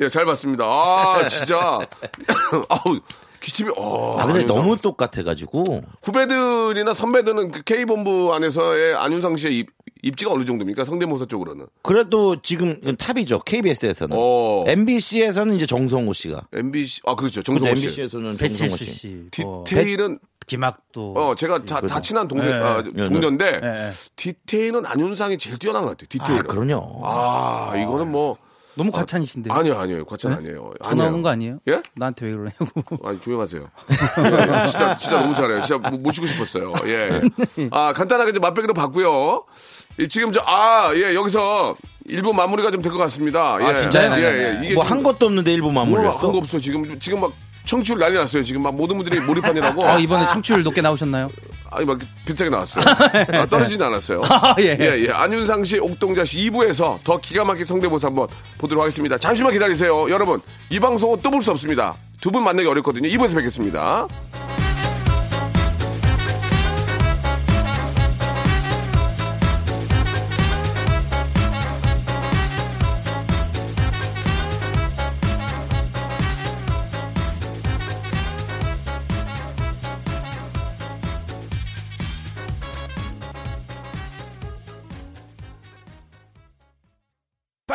[0.00, 0.64] 예, 잘 봤습니다.
[0.64, 1.58] 아, 진짜.
[2.68, 3.00] 아우,
[3.40, 4.16] 기침이, 어.
[4.18, 4.56] 아, 근데 안윤상.
[4.56, 5.82] 너무 똑같아가지고.
[6.02, 9.68] 후배들이나 선배들은 그 K본부 안에서의 안윤상 씨의 입,
[10.02, 10.84] 입지가 어느 정도입니까?
[10.84, 11.66] 성대모사 쪽으로는.
[11.82, 13.40] 그래도 지금 탑이죠.
[13.40, 14.16] KBS에서는.
[14.18, 14.64] 어.
[14.68, 16.46] MBC에서는 이제 정성호 씨가.
[16.52, 17.42] MBC, 아, 그렇죠.
[17.42, 17.86] 정성호 씨.
[17.86, 19.24] MBC에서는 배칠수 정성호 씨.
[19.30, 23.04] 디테일은, 김학도 어, 제가 다, 다 친한 동생, 예, 아, 예.
[23.04, 23.92] 동료인데, 예, 예.
[24.16, 26.06] 디테일은 안윤상이 제일 뛰어난 것 같아요.
[26.06, 26.46] 아, 디테일은.
[26.48, 27.02] 그럼요.
[27.04, 28.36] 아, 이거는 뭐.
[28.74, 30.04] 너무 과찬이신데 아니요, 아니요.
[30.04, 30.70] 과찬 아니에요.
[30.84, 31.58] 전화 오는 거 아니에요?
[31.68, 31.82] 예?
[31.96, 32.66] 나한테 왜 그러냐고
[33.08, 33.60] 아니, 조용하세요.
[33.90, 35.62] 예, 진짜, 진짜 너무 잘해요.
[35.62, 36.72] 진짜 모- 모시고 싶었어요.
[36.86, 37.20] 예.
[37.72, 39.42] 아, 간단하게 이제 맛배기로 봤고요.
[39.98, 41.74] 이 지금 저, 아, 예, 여기서
[42.06, 43.58] 일부 마무리가 좀 될 것 같습니다.
[43.60, 43.64] 예.
[43.64, 44.12] 아, 진짜요?
[44.22, 44.60] 예, 예.
[44.64, 46.12] 이게 뭐한 것도 없는데 일부 마무리였어.
[46.16, 46.60] 뭐한거 없어.
[46.60, 47.32] 지금, 지금 막
[47.68, 48.42] 청취율 난리 났어요.
[48.42, 49.84] 지금 막 모든 분들이 몰입하느라고.
[49.86, 51.28] 아, 이번에 청취율 높게 나오셨나요?
[51.70, 52.82] 아니, 막 비슷하게 나왔어요.
[53.38, 54.22] 아, 떨어지진 않았어요.
[54.24, 54.76] 아, 예.
[54.80, 55.10] 예, 예.
[55.12, 58.26] 안윤상 씨, 옥동자 씨 2부에서 더 기가 막힌 성대모사 한번
[58.56, 59.18] 보도록 하겠습니다.
[59.18, 60.08] 잠시만 기다리세요.
[60.10, 61.94] 여러분, 이 방송은 또 볼 수 없습니다.
[62.20, 63.08] 두 분 만나기 어렵거든요.
[63.10, 64.08] 2부에서 뵙겠습니다.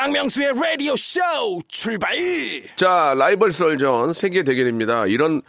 [0.04, 1.22] 박명수의 라디오 쇼
[1.70, 2.13] 출발!
[2.76, 5.06] 자, 라이벌 썰전 세계 대결입니다.
[5.08, 5.42] 이런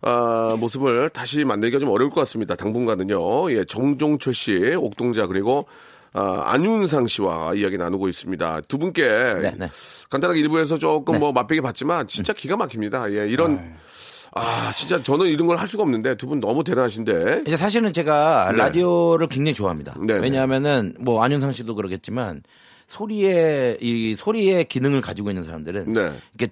[0.00, 2.54] 아, 모습을 다시 만들기가 좀 어려울 것 같습니다.
[2.54, 3.50] 당분간은요.
[3.50, 5.66] 예, 정종철 씨, 옥동자 그리고
[6.12, 8.60] 아, 안윤상 씨와 이야기 나누고 있습니다.
[8.68, 9.02] 두 분께
[9.58, 9.68] 네.
[10.08, 13.10] 간단하게 일부에서 조금 뭐 맛배기 봤지만 진짜 기가 막힙니다.
[13.12, 13.74] 예, 이런
[14.36, 17.42] 아, 진짜 저는 이런 걸 할 수가 없는데 두 분 너무 대단하신데.
[17.44, 18.58] 이제 사실은 제가 네.
[18.58, 19.96] 라디오를 굉장히 좋아합니다.
[20.06, 22.42] 네, 왜냐하면은 뭐 안윤상 씨도 그러겠지만
[22.86, 26.12] 소리의 이 소리의 기능을 가지고 있는 사람들은 네.
[26.34, 26.48] 이게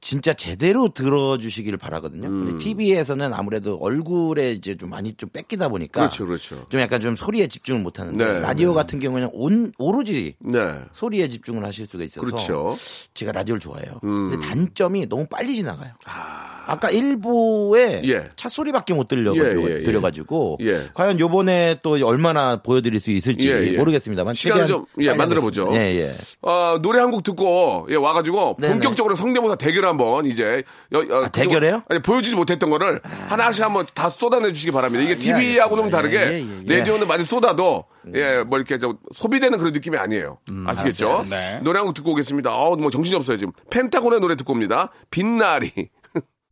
[0.00, 2.28] 진짜 제대로 들어주시기를 바라거든요.
[2.28, 2.44] 음.
[2.44, 6.66] 근데 TV에서는 아무래도 얼굴에 이제 좀 많이 좀 뺏기다 보니까 그렇죠, 그렇죠.
[6.68, 8.74] 좀 약간 좀 소리에 집중을 못 하는데 네, 라디오 네.
[8.74, 10.80] 같은 경우는 온 오로지 네.
[10.92, 12.76] 소리에 집중을 하실 수가 있어서 그렇죠.
[13.14, 13.98] 제가 라디오를 좋아해요.
[14.04, 14.30] 음.
[14.30, 15.92] 근데 단점이 너무 빨리 지나가요.
[16.04, 18.28] 아 까 일부에 예.
[18.36, 19.82] 차 소리밖에 못 들려가지고, 예, 예, 예.
[19.82, 20.88] 들려가지고 예.
[20.94, 23.76] 과연 요번에 또 얼마나 보여드릴 수 있을지 예, 예.
[23.78, 25.68] 모르겠습니다만 시간을 좀, 예, 만들어 보죠.
[25.72, 26.12] 예, 예.
[26.42, 28.72] 어, 노래 한 곡 듣고, 예, 와가지고, 네네.
[28.74, 30.62] 본격적으로 성대모사 대결 한번, 이제.
[30.92, 31.82] 여- 여- 아, 대결해요?
[31.88, 35.02] 아니, 보여주지 못했던 거를 하나씩 한번 다 쏟아내 주시기 바랍니다.
[35.02, 36.78] 이게 TV하고는 다르게, 예, 예, 예.
[36.78, 40.38] 라디오는 많이 쏟아도, 예, 뭐 이렇게 좀 소비되는 그런 느낌이 아니에요.
[40.66, 41.08] 아시겠죠?
[41.08, 41.40] 알았어요.
[41.40, 41.60] 네.
[41.62, 42.54] 노래 한 곡 듣고 오겠습니다.
[42.54, 43.52] 어, 뭐 정신이 없어요, 지금.
[43.70, 44.90] 펜타곤의 노래 듣고 옵니다.
[45.10, 45.72] 빛나리.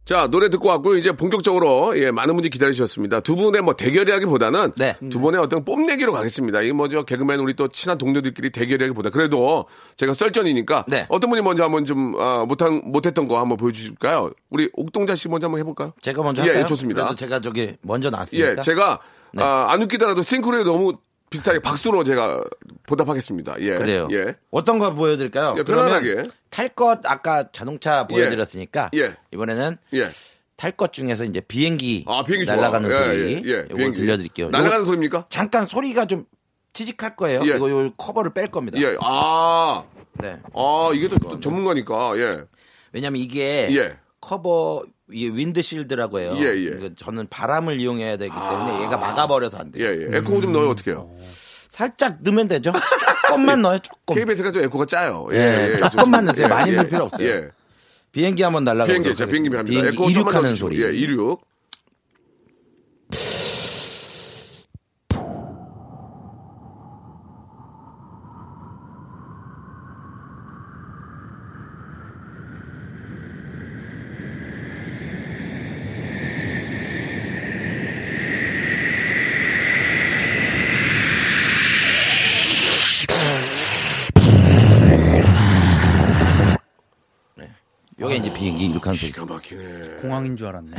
[0.07, 3.21] 자, 노래 듣고 왔고, 이제 본격적으로, 예, 많은 분들이 기다리셨습니다.
[3.21, 4.95] 두 분의 뭐 대결이라기보다는, 네.
[5.11, 6.63] 두 분의 어떤 뽐내기로 가겠습니다.
[6.63, 9.67] 이게 뭐죠, 개그맨 우리 또 친한 동료들끼리 대결이라기보다, 그래도
[9.97, 11.07] 제가 썰전이니까, 네.
[11.09, 14.31] 어떤 분이 먼저 한번 좀, 아, 못한, 못했던 거 한번 보여주실까요?
[14.49, 15.93] 우리 옥동자 씨 먼저 한번 해볼까요?
[16.01, 16.63] 제가 먼저 예, 할까요?
[16.63, 17.03] 예, 좋습니다.
[17.03, 18.49] 그래도 제가 저기 먼저 나왔으니까.
[18.49, 19.01] 예, 제가,
[19.33, 19.43] 네.
[19.43, 20.93] 아, 안 웃기더라도 싱크로에 너무
[21.31, 22.43] 비슷하게 박수로 제가
[22.87, 23.57] 보답하겠습니다.
[23.61, 23.75] 예.
[23.75, 24.09] 그래요.
[24.13, 24.35] 예.
[24.51, 25.55] 어떤 거 보여드릴까요?
[25.59, 26.23] 예, 편안하게.
[26.51, 29.17] 탈 것 아까 자동차 보여드렸으니까 예.
[29.33, 30.09] 이번에는 예.
[30.57, 32.57] 탈 것 중에서 이제 비행기, 아, 비행기 좋아.
[32.57, 33.93] 날아가는 예, 소리 예, 예, 이걸.
[33.93, 34.49] 들려드릴게요.
[34.51, 35.27] 날아가는 요거 소리입니까?
[35.29, 36.25] 잠깐 소리가 좀
[36.73, 37.43] 치직할 거예요.
[37.45, 37.57] 예.
[37.57, 38.79] 이거 요 커버를 뺄 겁니다.
[38.81, 38.97] 예.
[39.01, 39.85] 아,
[40.15, 40.41] 네.
[40.55, 42.31] 아, 이게 또, 또 전문가니까, 예.
[42.93, 43.97] 왜냐면 이게 예.
[44.21, 46.35] 커버 이 windshield라고 해요.
[46.39, 46.77] 예, 예.
[46.77, 50.09] 이거 저는 바람을 이용해야 되기 때문에 얘가 막아버려서 안 예, 돼요.
[50.13, 50.17] 예.
[50.19, 51.11] 에코 좀 넣어요, 어떻게 해요?
[51.71, 52.73] 살짝 넣으면 되죠.
[53.29, 53.79] 조금만 넣어요.
[53.79, 54.17] 조금.
[54.17, 55.29] KBS가 좀 에코가 짜요.
[55.33, 56.33] 예, 예, 예, 조금만 좋습니다.
[56.33, 56.49] 넣으세요.
[56.49, 57.29] 많이 예, 넣을 필요 없어요.
[57.29, 57.49] 예.
[58.11, 59.81] 비행기 한번 날아가 비행기, 자, 비행기 합니다.
[59.83, 60.55] 비행기 이륙하는.
[60.57, 60.83] 소리.
[60.83, 61.47] 예, 이륙.
[88.37, 89.11] 비행기 이륙한 소리.
[89.13, 89.97] 기가 막히네.
[90.03, 90.71] 공항인 줄 알았네.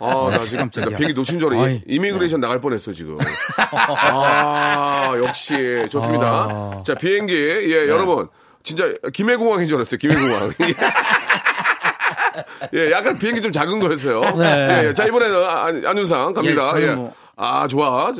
[0.00, 0.90] 아, 나 지금 깜짝이야.
[0.90, 1.78] 나 비행기 놓친 줄 알아.
[1.86, 3.16] 이미그레이션 나갈 뻔했어 지금.
[3.56, 6.26] 아, 역시 좋습니다.
[6.50, 6.82] 아.
[6.84, 8.28] 자, 비행기 예, 여러분
[8.64, 9.98] 진짜 김해공항인 줄 알았어요.
[9.98, 10.52] 김해공항.
[12.74, 14.20] 예, 약간 비행기 좀 작은 거였어요.
[14.36, 14.82] 네.
[14.84, 14.94] 예, 예.
[14.94, 16.72] 자, 이번에는 안, 안윤상 갑니다.
[16.76, 16.94] 예, 예.
[16.94, 18.12] 뭐- 아, 좋아.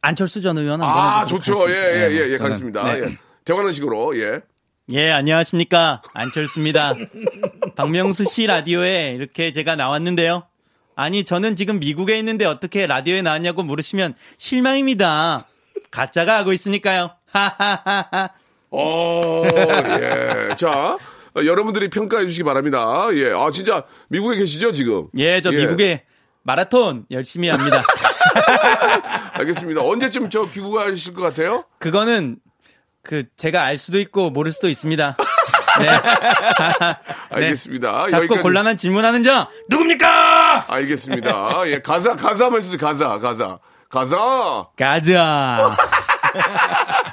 [0.00, 1.68] 안철수 전 의원 한번 아, 좋죠.
[1.70, 2.10] 예, 하겠습니다.
[2.10, 2.40] 예, 예, 예, 저는.
[2.50, 2.84] 가겠습니다.
[2.84, 3.00] 네.
[3.02, 3.18] 예.
[3.44, 4.40] 대화하는 식으로, 예.
[4.90, 6.02] 예, 안녕하십니까.
[6.12, 6.94] 안철수입니다.
[7.76, 10.44] 박명수 씨 라디오에 이렇게 제가 나왔는데요.
[10.96, 15.46] 아니, 저는 지금 미국에 있는데 어떻게 라디오에 나왔냐고 물으시면 실망입니다.
[15.90, 17.12] 가짜가 하고 있으니까요.
[17.30, 18.30] 하하하하.
[18.70, 19.42] 어,
[20.00, 20.54] 예.
[20.56, 20.98] 자,
[21.34, 23.06] 어, 여러분들이 평가해 주시기 바랍니다.
[23.14, 23.30] 예.
[23.32, 25.08] 아, 진짜 미국에 계시죠, 지금?
[25.16, 26.04] 예, 저 미국에
[26.42, 27.82] 마라톤 열심히 합니다.
[29.32, 29.80] 알겠습니다.
[29.82, 31.64] 언제쯤 저 귀국하실 것 같아요?
[31.78, 32.38] 그거는
[33.02, 35.16] 그 제가 알 수도 있고 모를 수도 있습니다.
[35.80, 35.88] 네.
[37.30, 38.02] 알겠습니다.
[38.10, 38.42] 자꾸 여기까지.
[38.42, 40.66] 곤란한 질문하는 자 누굽니까?
[40.68, 41.62] 알겠습니다.
[41.66, 42.78] 예, 가사, 가사 한번 해주세요.
[42.78, 43.58] 가사, 가사.
[43.88, 44.66] 가사!
[44.78, 45.76] 가자.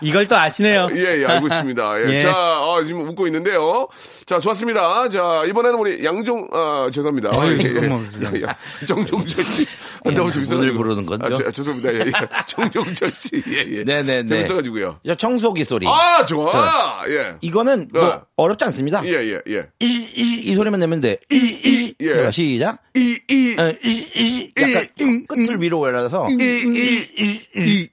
[0.02, 0.88] 이걸 또 아시네요.
[0.94, 2.02] 예, 예, 알고 있습니다.
[2.02, 2.10] 예.
[2.14, 2.20] 예.
[2.20, 3.88] 자, 어, 지금 웃고 있는데요.
[4.26, 5.10] 자, 좋았습니다.
[5.10, 7.32] 자, 이번에는 우리 양종, 아, 죄송합니다.
[7.34, 8.38] 어이, 예, 예.
[8.38, 8.86] 예, 예.
[8.86, 9.68] 정종철 씨.
[10.06, 10.60] 아, 예, 너무 재밌어가지고.
[10.62, 11.26] 오늘 부르는 건죠?
[11.26, 11.94] 아, 저- 죄송합니다.
[11.94, 12.12] 예, 예.
[12.48, 13.44] 정종철 씨.
[13.48, 13.84] 예, 예.
[13.84, 14.28] 네네네.
[14.28, 15.00] 재밌어가지고요.
[15.06, 15.88] 야, 청소기 소리.
[15.88, 17.02] 아, 좋아!
[17.10, 17.36] 예.
[17.42, 18.22] 이거는 뭐 네.
[18.38, 19.04] 어렵지 않습니다.
[19.06, 19.68] 예, 예, 예.
[19.80, 19.86] 이,
[20.16, 21.18] 이, 이 소리만 내면 돼.
[21.32, 21.96] 이, 이.
[22.02, 22.14] 예.
[22.20, 22.82] 해봐, 시작.
[22.96, 24.52] 이, 이, 어, 이, 이.
[24.58, 24.88] 약간
[25.28, 26.30] 끝을 위로 올라가서.
[26.30, 27.08] 이, 이,
[27.56, 27.90] 이,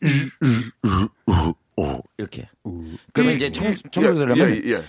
[2.19, 2.49] 이렇게.
[3.13, 4.45] 그러면 이제 청, 청소기 소리 예.
[4.45, 4.85] 예, 예.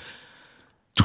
[0.99, 1.03] 이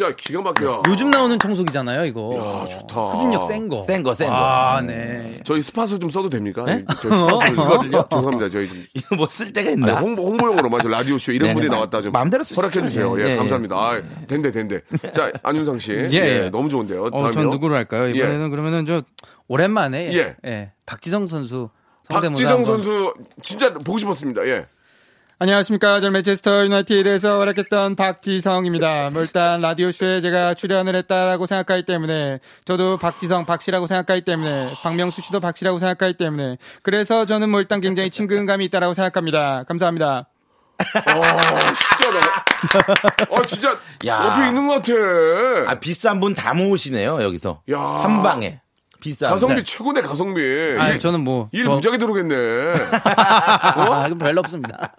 [0.00, 0.82] 진짜 기가 막혀.
[0.88, 2.34] 요즘 나오는 청소기잖아요, 이거.
[2.62, 3.10] 야, 좋다.
[3.10, 3.84] 흡입력 센 거.
[3.84, 4.34] 센 거, 센 거.
[4.34, 5.40] 아, 네.
[5.44, 6.64] 저희 스파스 좀 써도 됩니까?
[6.64, 6.84] 저희
[7.16, 8.06] spot 이거를요?
[8.10, 8.48] 죄송합니다.
[8.48, 10.00] 저희 좀 이거 뭐 쓸 데가 아니, 있나?
[10.00, 12.44] 홍보, 홍보용으로 마저 라디오쇼 이런 네, 분이 네, 나왔다 좀 마음대로.
[12.44, 13.20] 허락해 주세요.
[13.20, 13.36] 예, 예, 예.
[13.36, 13.76] 감사합니다.
[13.76, 14.80] 아, 된대, 된대.
[15.12, 15.92] 자, 안윤상 씨.
[16.12, 16.50] 예, 예.
[16.50, 17.02] 너무 좋은데요.
[17.04, 17.32] 어, 다음이요.
[17.32, 18.06] 전 누구로 할까요?
[18.06, 18.12] 예.
[18.12, 19.02] 이번에는 그러면은 저
[19.48, 20.36] 오랜만에 예.
[20.46, 20.72] 예.
[20.86, 21.68] 박지성 선수
[22.08, 24.46] 박지성 선수 진짜 보고 싶었습니다.
[24.46, 24.66] 예.
[25.42, 26.00] 안녕하십니까.
[26.00, 29.08] 저는 맨체스터 유나이티드에서 활약했던 박지성입니다.
[29.10, 35.40] 뭐 일단 라디오쇼에 제가 출연을 했다라고 생각하기 때문에 저도 박지성 박씨라고 생각하기 때문에 박명수 씨도
[35.40, 39.64] 박씨라고 생각하기 때문에 그래서 저는 뭐 일단 굉장히 친근감이 있다라고 생각합니다.
[39.66, 40.28] 감사합니다.
[40.78, 43.38] 어, 진짜 나.
[43.38, 44.26] 아, 진짜 야.
[44.36, 45.70] 옆에 있는 것 같아.
[45.70, 47.62] 아, 비싼 분 다 모으시네요, 여기서.
[47.70, 47.78] 야.
[47.80, 48.60] 한 방에.
[49.00, 49.30] 비싼.
[49.30, 49.62] 가성비 네.
[49.62, 50.40] 최고네, 가성비.
[50.78, 52.34] 아, 일, 저는 뭐일 저- 무지하게 들어오겠네.
[53.16, 54.92] 아, 그럼 별로 없습니다.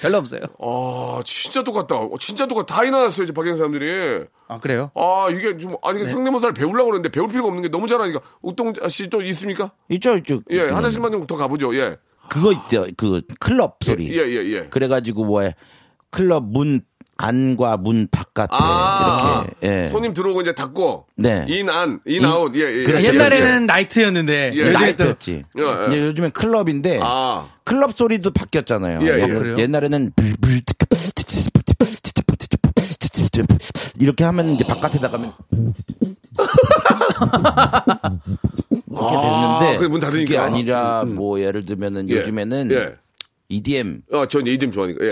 [0.00, 0.40] 별로 없어요.
[0.58, 1.96] 아, 진짜 똑같다.
[1.96, 2.74] 어, 진짜 똑같다.
[2.74, 4.24] 다 일어났어요, 이제 박영 사람들이.
[4.48, 4.90] 아, 그래요?
[4.94, 6.04] 아, 이게 좀, 아니, 네.
[6.04, 8.20] 이게 성대모사를 배우려고 그러는데 배울 필요가 없는 게 너무 잘하니까.
[8.42, 9.72] 우동 씨 또 있습니까?
[9.90, 10.40] 있죠, 있죠.
[10.50, 11.96] 예, 그, 화장실만 좀 더 가보죠, 예.
[12.28, 12.86] 그거 있죠.
[12.96, 14.10] 그 클럽 소리.
[14.16, 14.60] 예, 예, 예.
[14.64, 15.54] 그래가지고 뭐에
[16.10, 16.82] 클럽 문
[17.22, 19.88] 안과 문 바깥에 아, 이렇게 예.
[19.88, 21.06] 손님 들어오고 이제 닫고.
[21.14, 21.46] 네.
[21.48, 22.52] in, 안, in, in- out.
[22.56, 22.82] 예, 예.
[22.82, 25.44] 그렇죠, 예, 옛날에는 나이트였는데 예, 나이트였지.
[25.56, 25.86] 예, 예.
[25.88, 27.48] 이제 요즘엔 클럽인데 아.
[27.62, 29.00] 클럽 소리도 바뀌었잖아요.
[29.02, 29.26] 예, 예.
[29.26, 29.56] 뭐?
[29.56, 30.12] 옛날에는
[34.00, 35.32] 이렇게 하면 이제 바깥에다 가면
[38.90, 40.24] 이렇게 아, 됐는데 그래, 문 닫으니까.
[40.26, 42.16] 그게 아니라 뭐 예를 들면은 예.
[42.16, 42.96] 요즘에는 예.
[43.48, 45.10] EDM 어, 전 이름 좋아하니까, 예.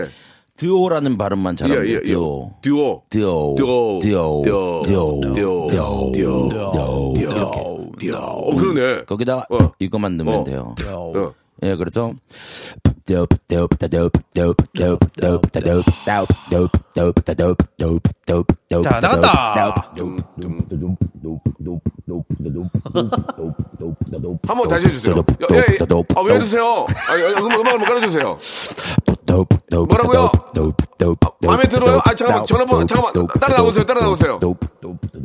[0.60, 1.94] 드오라는 발음만 잘하면 예, 예.
[1.94, 2.02] 예.
[2.02, 2.52] 듀오.
[2.60, 3.02] 듀오.
[3.08, 3.54] 듀오.
[3.56, 3.98] 듀오.
[4.00, 4.42] 듀오.
[4.42, 4.82] 듀오.
[4.82, 5.68] 듀오.
[5.70, 6.10] 듀오.
[6.12, 6.48] 듀오.
[6.50, 7.14] 듀오.
[7.16, 7.60] 이렇게.
[7.98, 8.16] 듀오.
[8.18, 9.04] 어, 그러네.
[9.06, 9.72] 거기다가 어.
[9.78, 10.44] 이것만 넣으면 어.
[10.44, 10.74] 돼요.
[10.86, 11.32] 어.
[11.62, 12.12] 예, 그래서
[18.82, 19.74] 자, 나갔다.
[24.46, 25.16] 한번 다시 해주세요.
[25.16, 25.78] 야, 예, 예.
[26.14, 26.86] 아, 왜 해주세요?
[27.08, 28.38] 아, 예, 음악, 음악 한번 깔아주세요.
[29.86, 30.30] 뭐라고요?
[31.46, 32.00] 마음에 들어요?
[32.04, 34.40] 아, 잠깐만, 전화번호, 잠깐만, 따라 나오세요, 따라 나오세요.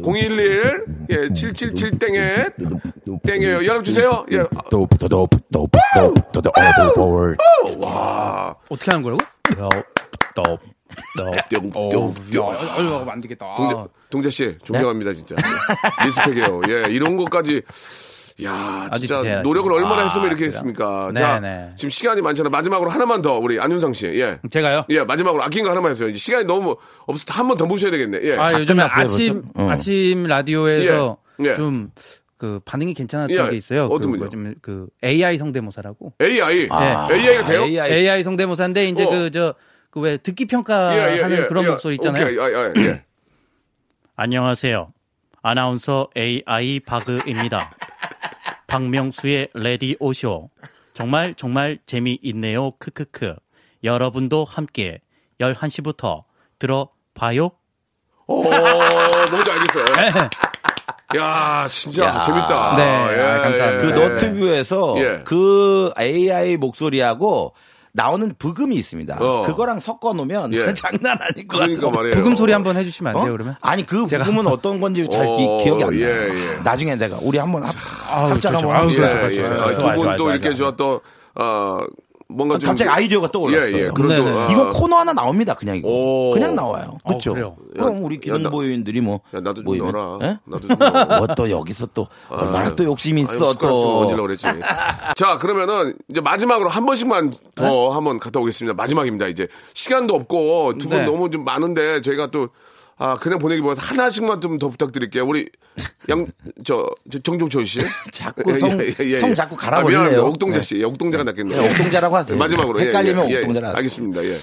[0.04, 2.46] 011, 예, 777 땡에,
[3.26, 3.65] 땡이에요.
[3.65, 4.26] 연락 주세요.
[4.32, 4.46] 예.
[7.80, 8.56] 와.
[8.70, 9.20] 어떻게 하는 거라고?
[11.76, 13.56] 어, 안 되겠다.
[13.58, 13.76] 동재,
[14.12, 15.36] 동재 씨, 존경합니다, 진짜.
[16.06, 16.62] 리스펙해요.
[16.70, 17.62] 예, 이런 것까지.
[18.43, 19.41] 야, 아주 진짜 디테일하시네.
[19.43, 20.52] 노력을 얼마나 아, 했으면 이렇게 그래요?
[20.52, 21.12] 했습니까?
[21.13, 21.71] 네, 자, 네.
[21.76, 22.50] 지금 시간이 많잖아요.
[22.50, 24.08] 마지막으로 하나만 더, 우리 안윤상 씨.
[24.08, 24.39] 예.
[24.50, 24.84] 제가요?
[24.89, 26.10] 예, 마지막으로 아낀 거 하나만 해주세요.
[26.10, 27.24] 이제 시간이 너무 없어.
[27.30, 28.19] 한번더 모셔야 되겠네.
[28.24, 28.36] 예.
[28.38, 29.43] 아, 요즘에 끝났어요, 아침?
[29.56, 29.69] 어.
[29.69, 31.56] 아침 라디오에서 예, 예.
[31.56, 33.86] 좀그 반응이 괜찮았던 예, 게 있어요.
[33.86, 34.19] 어떤 그, 분이요?
[34.26, 36.13] 뭐좀 그 AI 성대모사라고.
[36.21, 36.67] AI.
[36.67, 37.15] 네.
[37.15, 37.63] AI가 돼요?
[37.63, 37.91] AI.
[37.91, 39.10] AI 성대모사인데 이제 어.
[39.10, 39.56] 그저
[39.89, 42.26] 그 왜 듣기 평가하는 그런 목소리 있잖아요.
[42.26, 43.02] 오케이, 아, 아, 예.
[44.17, 44.91] 안녕하세요.
[45.41, 47.71] 아나운서 AI 바그입니다.
[48.76, 50.50] 박명수의 레디오쇼.
[50.94, 52.72] 정말 정말 재미있네요.
[52.72, 53.34] 크크크.
[53.86, 55.00] 여러분도 함께
[55.40, 56.24] 11시부터
[56.60, 57.52] 들어봐요.
[58.28, 59.86] 오, 뭔지 알겠어요.
[61.16, 62.22] 야, 진짜 야.
[62.22, 62.76] 재밌다.
[62.76, 62.84] 네,
[63.18, 63.78] 예, 아, 감사합니다.
[63.78, 64.08] 그 예.
[64.10, 65.24] 너튜브에서 예.
[65.24, 67.54] 그 AI 목소리하고
[67.96, 69.18] 나오는 부금이 있습니다.
[69.22, 69.44] 어.
[69.44, 70.72] 그거랑 섞어 놓으면 예.
[70.76, 71.92] 장난 아닐 것 그러니까 같아요.
[71.92, 72.14] 말이에요.
[72.14, 73.38] 부금 소리 한번 해주시면 안 돼요, 어?
[73.38, 73.56] 그러면?
[73.62, 76.02] 아니 그 제가 부금은 어떤 건지 잘 어, 기, 기억이 안 나요.
[76.02, 76.58] 예, 예.
[76.58, 78.54] 나중에 내가 우리 한번 합, 합작.
[78.54, 79.10] 한번 합시다.
[79.10, 79.48] 좋아요, 예, 좋아요, 예.
[79.58, 79.62] 좋아요.
[79.64, 80.72] 아, 좋아요, 두분 또 이렇게 좋아요.
[80.72, 81.02] 저 또,
[81.36, 81.80] 어,
[82.28, 82.70] 뭔가 좀.
[82.70, 83.78] 갑자기 아이디어가 떠올랐어요.
[83.78, 83.90] 예, 예.
[83.90, 84.32] 그런 네네.
[84.32, 85.54] 또, 아, 이거 코너 하나 나옵니다.
[85.54, 85.88] 그냥 이거.
[85.88, 86.32] 오.
[86.32, 86.98] 그냥 나와요.
[87.08, 87.32] 그렇죠.
[87.32, 87.56] 어?
[87.74, 90.28] 그럼 야, 우리 야, 기능 나- 보유인들이 뭐 야, 나도 좀 모이면, 넣어라.
[90.28, 90.40] 예?
[90.46, 91.06] 나도 좀 넣어.
[91.28, 94.00] 뭐또 여기서 또 얼마나 또 욕심이 아유, 있어 좀 또.
[94.00, 94.48] 얹으려고 그랬지.
[95.16, 97.90] 자, 그러면은 이제 마지막으로 한 번씩만 더 네?
[97.94, 98.74] 한번 갔다 오겠습니다.
[98.76, 99.28] 마지막입니다.
[99.28, 101.06] 이제 시간도 없고 두분 네.
[101.06, 102.50] 너무 좀 많은데 저희가 또
[102.98, 105.26] 아, 그냥 보내기보다 하나씩만 좀 더 부탁드릴게요.
[105.26, 105.50] 우리
[106.10, 106.26] 양,
[106.64, 107.80] 저, 저 정종철 씨.
[108.14, 108.80] 자꾸 성-
[109.20, 110.24] 성 자꾸 갈아 아, 미안합니다.
[110.24, 110.64] 옥동자 네.
[110.64, 110.82] 씨.
[110.84, 111.60] 옥동자가 낫겠네요.
[111.62, 112.38] 네, 옥동자라고 하세요.
[112.38, 112.80] 마지막으로.
[112.80, 113.38] 예, 헷갈리면 예, 예.
[113.40, 114.24] 옥동자라 알겠습니다.
[114.24, 114.38] 예.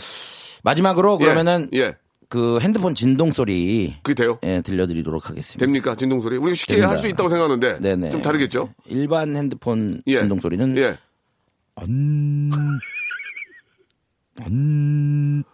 [0.64, 1.96] 마지막으로 예, 그러면은 예.
[2.28, 4.38] 그 핸드폰 진동 소리 그게 돼요?
[4.42, 5.58] 예, 들려드리도록 하겠습니다.
[5.64, 5.94] 됩니까?
[5.96, 6.36] 진동 소리?
[6.36, 6.80] 우리 쉽게.
[6.82, 8.10] 할 수 있다고 생각하는데 네네.
[8.10, 8.68] 좀 다르겠죠?
[8.86, 10.18] 일반 핸드폰 예.
[10.18, 10.98] 진동 소리는 예.
[11.76, 12.50] 안,
[14.44, 15.44] 안,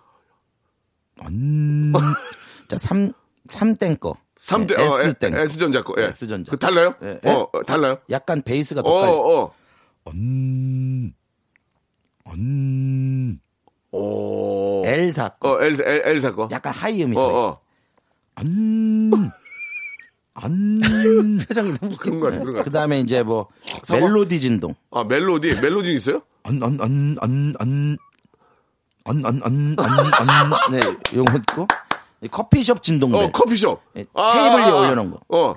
[1.21, 1.93] 안.
[2.69, 3.13] 자, 3,
[3.49, 4.15] 삼땡 거.
[4.39, 5.33] 삼대 예, 어, S땡.
[5.33, 5.39] 거.
[5.41, 5.95] S전자 거.
[5.99, 6.05] 예.
[6.09, 6.51] S전자.
[6.51, 6.95] 그 달라요?
[7.03, 7.29] 예, 예?
[7.31, 7.99] 어, 어, 달라요?
[8.11, 9.13] 약간 베이스가 어, 더 빨리.
[9.13, 9.53] 어.
[10.05, 11.13] 안,
[12.27, 13.41] 안.
[13.91, 14.83] 오.
[14.87, 15.53] L사 거.
[15.55, 16.49] 어, L사, L, L사 거.
[16.53, 17.47] 약간 high 음이 어, 더 있어.
[17.49, 17.61] 어.
[18.37, 19.21] 안,
[20.35, 20.81] 안.
[21.49, 22.71] 표정이 너무 그런 거 같아, 그런 거그 같아.
[22.71, 23.49] 다음에 이제 뭐,
[23.83, 24.01] 사과?
[24.07, 24.75] 멜로디 진동.
[24.93, 26.23] 아, 멜로디, 멜로디 있어요?
[26.45, 27.97] 안, 안, 안, 안, 안.
[29.05, 30.71] 안, 안, 안, 안, 안.
[30.71, 30.81] 네,
[31.13, 31.67] 이런 거 있고.
[32.23, 33.15] 이 커피숍 진동.
[33.15, 33.81] 어, 커피숍.
[33.97, 34.79] 예, 아, 테이블 위에 아, 아.
[34.81, 35.21] 올려놓은 거.
[35.29, 35.55] 어.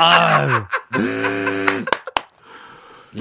[0.00, 0.48] 아유.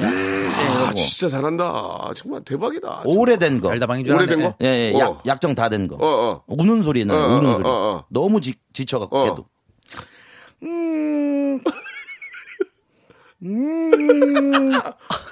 [0.03, 2.11] 아, 진짜 잘한다.
[2.15, 3.03] 정말 대박이다.
[3.05, 3.69] 오래된 거.
[3.69, 4.41] 달다방인 줄 오래된.
[4.41, 4.55] 거?
[4.63, 4.99] 예, 예, 어.
[4.99, 5.95] 약, 약정 다 된 거.
[5.95, 6.43] 어, 어.
[6.47, 7.67] 우는 소리 나요, 어, 어, 우는 어, 소리.
[7.67, 8.05] 어, 어.
[8.09, 9.23] 너무 지, 지쳐갖고 어.
[9.25, 9.45] 걔도.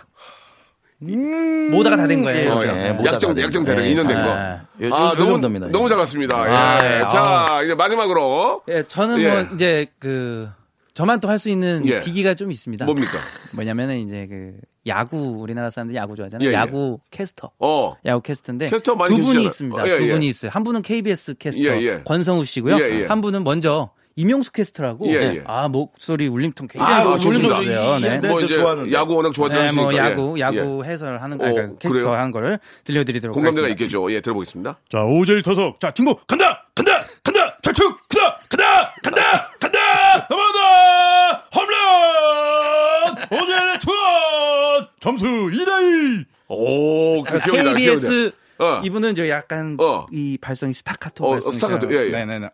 [1.01, 2.51] 모다가 다 된 거예요.
[2.53, 3.71] 어, 예, 약- 모자가 약정, 된 약정 거.
[3.71, 3.93] 되는 예.
[3.95, 4.31] 2년 된 거.
[4.31, 4.61] 아.
[4.91, 5.67] 아, 요 너무, 정도입니다.
[5.69, 6.37] 너무 잘 봤습니다.
[6.37, 6.97] 아, 예.
[6.97, 7.01] 예.
[7.07, 8.63] 자, 이제 마지막으로.
[8.67, 9.29] 예, 저는 예.
[9.29, 10.49] 뭐 이제 그
[10.93, 11.99] 저만 또 할 수 있는 예.
[12.01, 12.83] 기기가 좀 있습니다.
[12.85, 13.17] 뭡니까?
[13.53, 14.55] 뭐냐면은 이제 그
[14.87, 16.45] 야구 우리나라 사람들이 야구 좋아하잖아요.
[16.47, 16.55] 예, 예.
[16.57, 17.51] 야구 캐스터.
[17.59, 17.95] 어.
[18.05, 19.45] 야구 캐스터인데 캐스터 많이 두 분이.
[19.45, 19.81] 있습니다.
[19.81, 20.11] 어, 예, 두 예.
[20.11, 20.51] 분이 있어요.
[20.53, 22.01] 한 분은 KBS 캐스터 예, 예.
[22.03, 22.77] 권성우 씨고요.
[22.79, 23.05] 예, 예.
[23.05, 25.43] 한 분은 먼저 이명수 캐스터라고 예, 예.
[25.45, 27.57] 아 목소리 울림통 굉장히 아, 좋습니다.
[27.57, 27.99] 울림통이세요.
[27.99, 28.19] 네.
[28.19, 28.91] 네, 뭐 네, 이제 좋아하는데.
[28.91, 30.41] 야구 워낙 좋아하는 네, 뭐 하시니까, 야구 예.
[30.41, 32.13] 야구 해설 하는 거 어, 그러니까 캐스터?
[32.13, 33.83] 한 거를 들려드리도록 공감대가 하겠습니다.
[33.85, 34.11] 있겠죠.
[34.11, 34.77] 예, 들어보겠습니다.
[34.89, 35.79] 자, 오재일 타석.
[35.79, 36.65] 자, 친 공, 간다!
[36.75, 37.01] 간다!
[37.23, 37.57] 간다!
[37.61, 37.85] 좌측!
[38.09, 38.39] 간다!
[38.49, 38.93] 간다!
[39.01, 39.49] 간다!
[39.57, 40.27] 간다!
[40.29, 41.43] 넘어간다!
[41.55, 43.41] 홈런!
[43.41, 44.87] 오재일의 투런!
[44.99, 46.25] 점수 2대2!
[46.49, 48.65] 오, 그 기억이 기억이 KBS 나.
[48.65, 48.81] 어.
[48.83, 50.05] 이분은 저 약간 어.
[50.11, 52.11] 이 발성이 스타카토 어, 발성이 스타카토, 예, 예.
[52.11, 52.49] 네네네.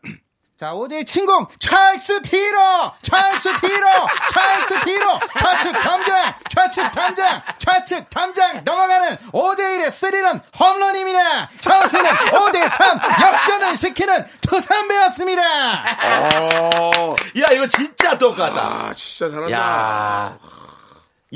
[0.57, 3.87] 자, 오재일 친 공, 좌측으로, 좌측으로,
[4.31, 11.49] 좌측으로, 좌측 담장, 좌측 담장, 좌측 담장 넘어가는 오재일의 스리런 홈런입니다.
[11.59, 15.41] 점수는 5대3 역전을 시키는 두산 베어스입니다.
[16.53, 17.15] 어.
[17.41, 18.61] 야, 이거 진짜 똑같다.
[18.61, 19.51] 아, 진짜 잘한다.
[19.51, 20.37] 야.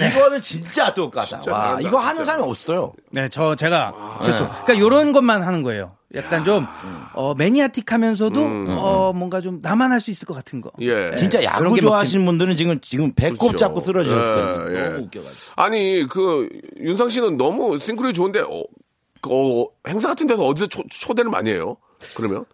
[0.08, 1.26] 이거는 진짜 똑같다.
[1.28, 2.26] 진짜 와, 잘한다, 이거 하는 진짜.
[2.26, 2.94] 사람이 없어요.
[3.12, 4.20] 네, 저 제가 아.
[4.22, 4.48] 그렇죠.
[4.64, 5.96] 그러니까 이런 것만 하는 거예요.
[6.16, 6.66] 약간 좀
[7.14, 10.72] 어, 매니아틱하면서도 어, 뭔가 좀 나만 할 수 있을 것 같은 거.
[10.82, 10.84] 음.
[10.84, 11.16] 예.
[11.18, 13.58] 진짜 그런 야구 게 좋아하시는 분들은 지금 지금 배꼽 그렇죠.
[13.58, 14.66] 잡고 쓰러지셨을 거예요.
[14.78, 14.90] 예, 예.
[14.90, 15.52] 너무 웃겨가지고.
[15.58, 18.64] 아니, 그, 윤상 씨는 너무 싱크로이 좋은데, 어,
[19.22, 21.76] 그, 어, 행사 같은 데서 어디서 초, 초대를 많이 해요?
[22.16, 22.46] 그러면?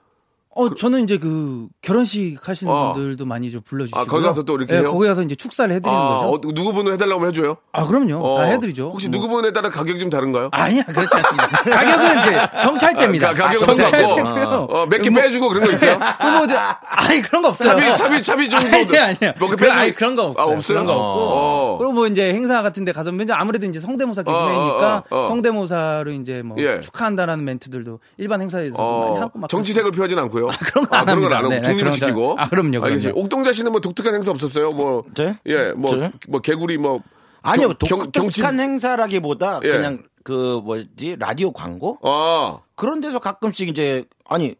[0.57, 2.93] 어, 저는 이제 그 결혼식 하시는 어.
[2.93, 3.99] 분들도 많이 좀 불러주시고.
[3.99, 4.89] 아, 거기 가서 또 이렇게 해요?
[4.89, 6.29] 거기 가서 이제 축사를 해드리는 아, 거죠.
[6.47, 7.57] 어, 누구 분을 해달라고 하면 해줘요?
[7.73, 8.15] 아, 그럼요.
[8.25, 8.37] 어.
[8.39, 8.85] 다 해드리죠.
[8.89, 9.19] 혹시 뭐.
[9.19, 10.47] 누구 분에 따라 가격이 좀 다른가요?
[10.53, 11.47] 아니야, 그렇지 않습니다.
[11.69, 13.29] 가격은 이제 정찰제입니다.
[13.29, 14.23] 아, 가- 가격은 아, 정찰제고요.
[14.33, 15.99] 똑같고, 어, 몇개 뭐- 빼주고 그런 거 있어요?
[16.23, 17.69] 뭐, 저, 아니, 그런 거 없어요.
[17.77, 18.67] 차비, 차비, 차비 정도.
[18.67, 19.33] 아니, 아니요.
[19.37, 19.71] 몇개 그, 빼주고.
[19.77, 20.41] 아니, 그런 거 없어요.
[20.41, 20.61] 아, 없어요?
[20.67, 21.21] 그런 거 없고.
[21.35, 21.77] 어.
[21.79, 25.27] 그리고 뭐 이제 행사 같은 데 가서 이제 아무래도 이제 성대모사 어, 어, 어.
[25.27, 26.79] 성대모사로 이제 뭐 예.
[26.79, 29.49] 축하한다라는 멘트들도 일반 행사에서도 많이 어, 하고 막.
[29.49, 30.44] 정치색을 표하진 않고요.
[30.51, 31.37] 그런 거안 그런 건 합니다.
[31.37, 32.35] 안 하고 네, 네, 중립을 그런 거- 지키고.
[32.39, 32.85] 아, 그럼요, 그럼요.
[32.87, 33.19] 알겠습니다.
[33.19, 34.69] 옥동자 씨는 뭐 독특한 행사 없었어요?
[34.69, 35.03] 뭐.
[35.13, 35.35] 저요?
[35.47, 35.91] 예, 뭐?
[36.27, 37.01] 뭐 개구리 뭐.
[37.41, 39.69] 아니요, 경- 독특한 경치- 행사라기보다 예.
[39.71, 44.55] 그냥 그 뭐지 라디오 광고 아, 그런 데서 가끔씩 이제 아니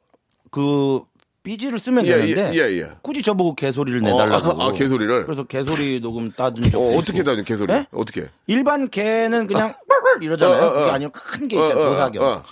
[0.52, 1.02] 그
[1.42, 2.92] 삐지를 쓰면 예, 되는데 예, 예, 예.
[3.02, 4.62] 굳이 저보고 개소리를 내달라고.
[4.62, 5.26] 아, 아, 개소리를?
[5.26, 6.98] 그래서 개소리 녹음 따준 적 어.
[6.98, 7.72] 어떻게 다니 개소리?
[7.74, 7.86] 네?
[7.92, 8.30] 어떻게?
[8.48, 9.74] 일반 개는 그냥
[10.22, 10.62] 이러잖아요.
[10.62, 10.74] 어, 어, 어.
[10.74, 11.78] 그게 아니면 큰개 있잖아요.
[11.78, 12.44] 어, 어, 도사견.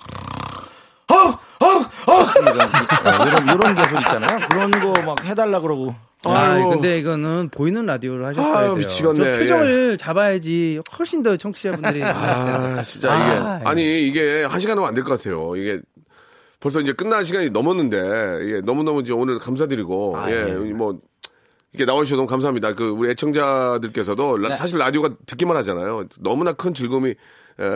[1.30, 2.26] 어.
[2.41, 4.39] 이런, 이런, 이런 개소리 있잖아요.
[4.49, 5.93] 그런 거 막 해달라 그러고.
[6.26, 6.55] 아.
[6.69, 8.76] 근데 이거는 보이는 라디오를 하셨어야 아유, 돼요.
[8.76, 9.15] 미치겠네.
[9.34, 14.93] 저 표정을 잡아야지 훨씬 더 청취자분들이 아, 진짜 이게 아, 아니 이게 한 시간은 안
[14.93, 15.55] 될 것 같아요.
[15.57, 15.82] 이게
[16.61, 17.97] 벌써 이제 끝날 시간이 넘었는데
[18.43, 20.53] 이게 너무너무 이제 오늘 감사드리고 아, 예, 네.
[20.74, 20.97] 뭐
[21.74, 22.74] 이렇게 나와주셔서 너무 감사합니다.
[22.76, 24.55] 그 우리 애청자들께서도 라- 네.
[24.55, 26.05] 사실 라디오가 듣기만 하잖아요.
[26.21, 27.15] 너무나 큰 즐거움이 에,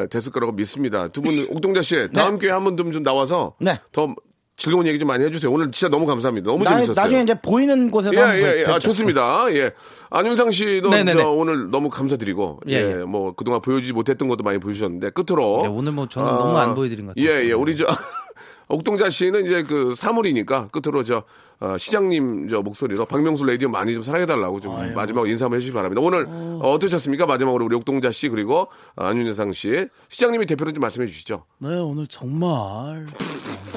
[0.10, 1.08] 됐을 거라고 믿습니다.
[1.10, 3.80] 두 분 옥동자 씨 다음 기회에 한번좀 나와서 네.
[3.92, 4.14] 더
[4.60, 5.52] 즐거운 얘기 좀 많이 해주세요.
[5.52, 6.50] 오늘 진짜 너무 감사합니다.
[6.50, 6.96] 너무 나, 재밌었어요.
[6.96, 8.72] 나중에 이제 보이는 곳에서 예, 예, 예.
[8.72, 8.80] 아.
[8.80, 9.46] 좋습니다.
[9.54, 9.72] 예.
[10.10, 11.22] 안윤상 씨도 네네네.
[11.22, 13.04] 저 오늘 너무 감사드리고, 예, 예, 예.
[13.04, 15.60] 뭐, 그동안 보여주지 못했던 것도 많이 보여주셨는데, 끝으로.
[15.62, 17.30] 네, 오늘 뭐 저는 너무 안 보여드린 것 같아요.
[17.40, 17.52] 예, 예.
[17.52, 17.86] 우리 저,
[18.68, 21.24] 옥동자 씨는 이제 그 사물이니까, 끝으로 저,
[21.60, 26.02] 어, 시장님 저 목소리로 박명수 라디오 많이 좀 사랑해달라고 좀 마지막으로 인사 한번 해주시기 바랍니다.
[26.02, 26.78] 오늘 어.
[26.80, 29.88] 떠셨습니까 마지막으로 우리 옥동자 씨 그리고 어, 안윤상 씨.
[30.10, 31.46] 시장님이 대표로 좀 말씀해 주시죠.
[31.60, 33.06] 네, 오늘 정말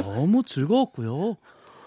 [0.03, 1.37] 너무 즐거웠고요.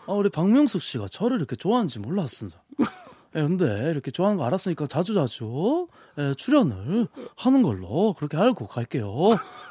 [0.07, 2.61] 아, 우리 박명숙 씨가 저를 이렇게 좋아하는지 몰랐습니다.
[3.35, 5.87] 예, 근데 이렇게 좋아하는 거 알았으니까 자주자주
[6.19, 9.07] 예, 출연을 하는 걸로 그렇게 알고 갈게요.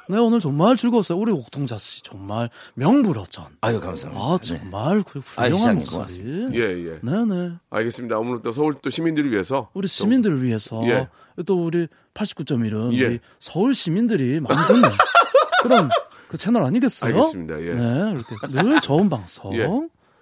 [0.08, 1.16] 네, 오늘 정말 즐거웠어요.
[1.18, 3.44] 우리 옥동자 씨 정말 명불허전.
[3.60, 4.24] 아유, 감사합니다.
[4.24, 6.48] 아, 정말 그 아유, 훌륭한 목소리.
[6.54, 6.98] 예, 예.
[7.00, 7.52] 네네.
[7.70, 8.18] 알겠습니다.
[8.18, 9.68] 오늘 또 서울 또 시민들을 위해서.
[9.74, 11.08] 우리 시민들을 위해서 예.
[11.46, 13.06] 또 우리 89.1은 예.
[13.06, 14.90] 우리 서울 시민들이 많이 듣는
[15.62, 15.88] 그런
[16.28, 17.14] 그 채널 아니겠어요?
[17.14, 17.60] 알겠습니다.
[17.62, 17.74] 예.
[17.74, 19.54] 네, 이렇게 늘 좋은 방송.
[19.54, 19.68] 예.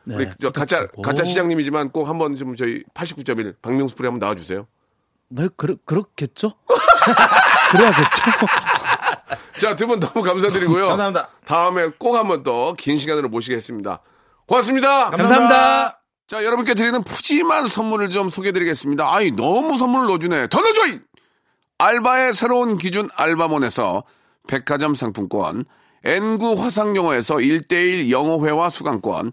[0.05, 0.87] 네, 우리 저 가짜.
[1.03, 4.67] 가짜 시장님이지만 꼭 한번 좀 저희 89.1 박명수 프리 한번 나와 주세요.
[5.29, 6.55] 네, 그러, 그렇겠죠?
[7.71, 8.23] 그래야겠죠?
[9.59, 10.89] 자, 두 분 너무 감사드리고요.
[10.89, 11.29] 감사합니다.
[11.45, 14.01] 다음에 꼭 한번 더 긴 시간으로 모시겠습니다.
[14.47, 15.11] 고맙습니다.
[15.11, 16.01] 감사합니다.
[16.27, 19.15] 자, 여러분께 드리는 푸짐한 선물을 좀 소개해 드리겠습니다.
[19.15, 20.49] 아이, 너무 선물을 넣어주네.
[20.49, 20.87] 더 넣어줘!
[20.89, 21.01] 이!
[21.79, 24.05] 알바의 새로운 기준 알바몬에서
[24.49, 25.65] 백화점 상품권,
[26.05, 29.33] N구 화상영어에서 1대1 영어회화 수강권,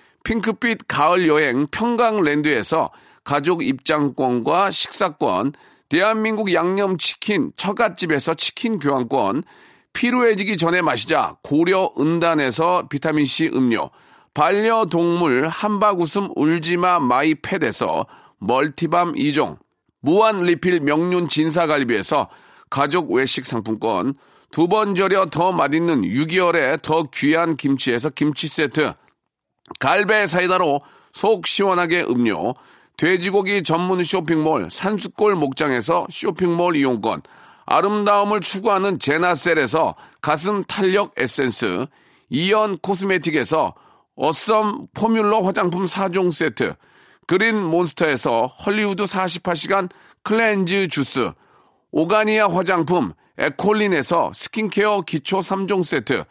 [0.23, 2.91] 핑크빛 가을 여행 평강랜드에서
[3.23, 5.53] 가족 입장권과 식사권,
[5.89, 9.43] 대한민국 양념치킨 처갓집에서 치킨 교환권,
[9.93, 13.89] 피로해지기 전에 마시자 고려 은단에서 비타민C 음료,
[14.33, 18.05] 반려동물 한바구음 울지마 마이팻에서
[18.39, 19.57] 멀티밤 2종,
[19.99, 22.29] 무한 리필 명륜 진사갈비에서
[22.69, 24.13] 가족 외식 상품권,
[24.51, 28.93] 두 번 절여 더 맛있는 6개월에 더 귀한 김치에서 김치 세트,
[29.79, 30.81] 갈배 사이다로
[31.13, 32.53] 속 시원하게 음료,
[32.97, 37.21] 돼지고기 전문 쇼핑몰 산수골 목장에서 쇼핑몰 이용권,
[37.65, 41.85] 아름다움을 추구하는 제나셀에서 가슴 탄력 에센스,
[42.29, 43.73] 이연 코스메틱에서
[44.15, 46.75] 어썸 포뮬러 화장품 4종 세트,
[47.27, 49.89] 그린 몬스터에서 헐리우드 48시간
[50.23, 51.31] 클렌즈 주스,
[51.91, 56.23] 오가니아 화장품 에콜린에서 스킨케어 기초 3종 세트,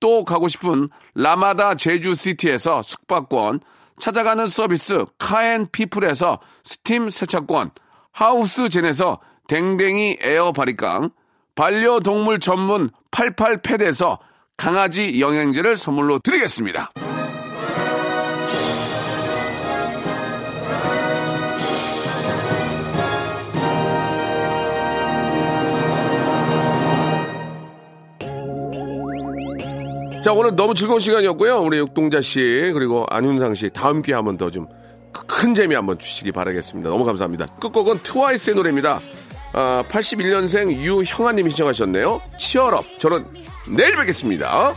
[0.00, 3.60] 또 가고 싶은 라마다 제주시티에서 숙박권,
[3.98, 7.70] 찾아가는 서비스 카앤피플에서 스팀 세차권,
[8.12, 11.10] 하우스젠에서 댕댕이 에어 바리깡,
[11.54, 14.18] 반려동물 전문 88패드에서
[14.56, 16.92] 강아지 영양제를 선물로 드리겠습니다.
[30.26, 31.60] 자, 오늘 너무 즐거운 시간이었고요.
[31.60, 34.66] 우리 육동자 씨, 그리고 안윤상 씨, 다음 기회에 한번 더 좀
[35.28, 36.90] 큰 재미 한번 주시기 바라겠습니다.
[36.90, 37.46] 너무 감사합니다.
[37.60, 39.00] 끝곡은 트와이스의 노래입니다.
[39.52, 42.20] 아, 81년생 유형아님이 신청하셨네요.
[42.38, 42.84] 치얼업.
[42.98, 43.24] 저는
[43.68, 44.74] 내일 뵙겠습니다.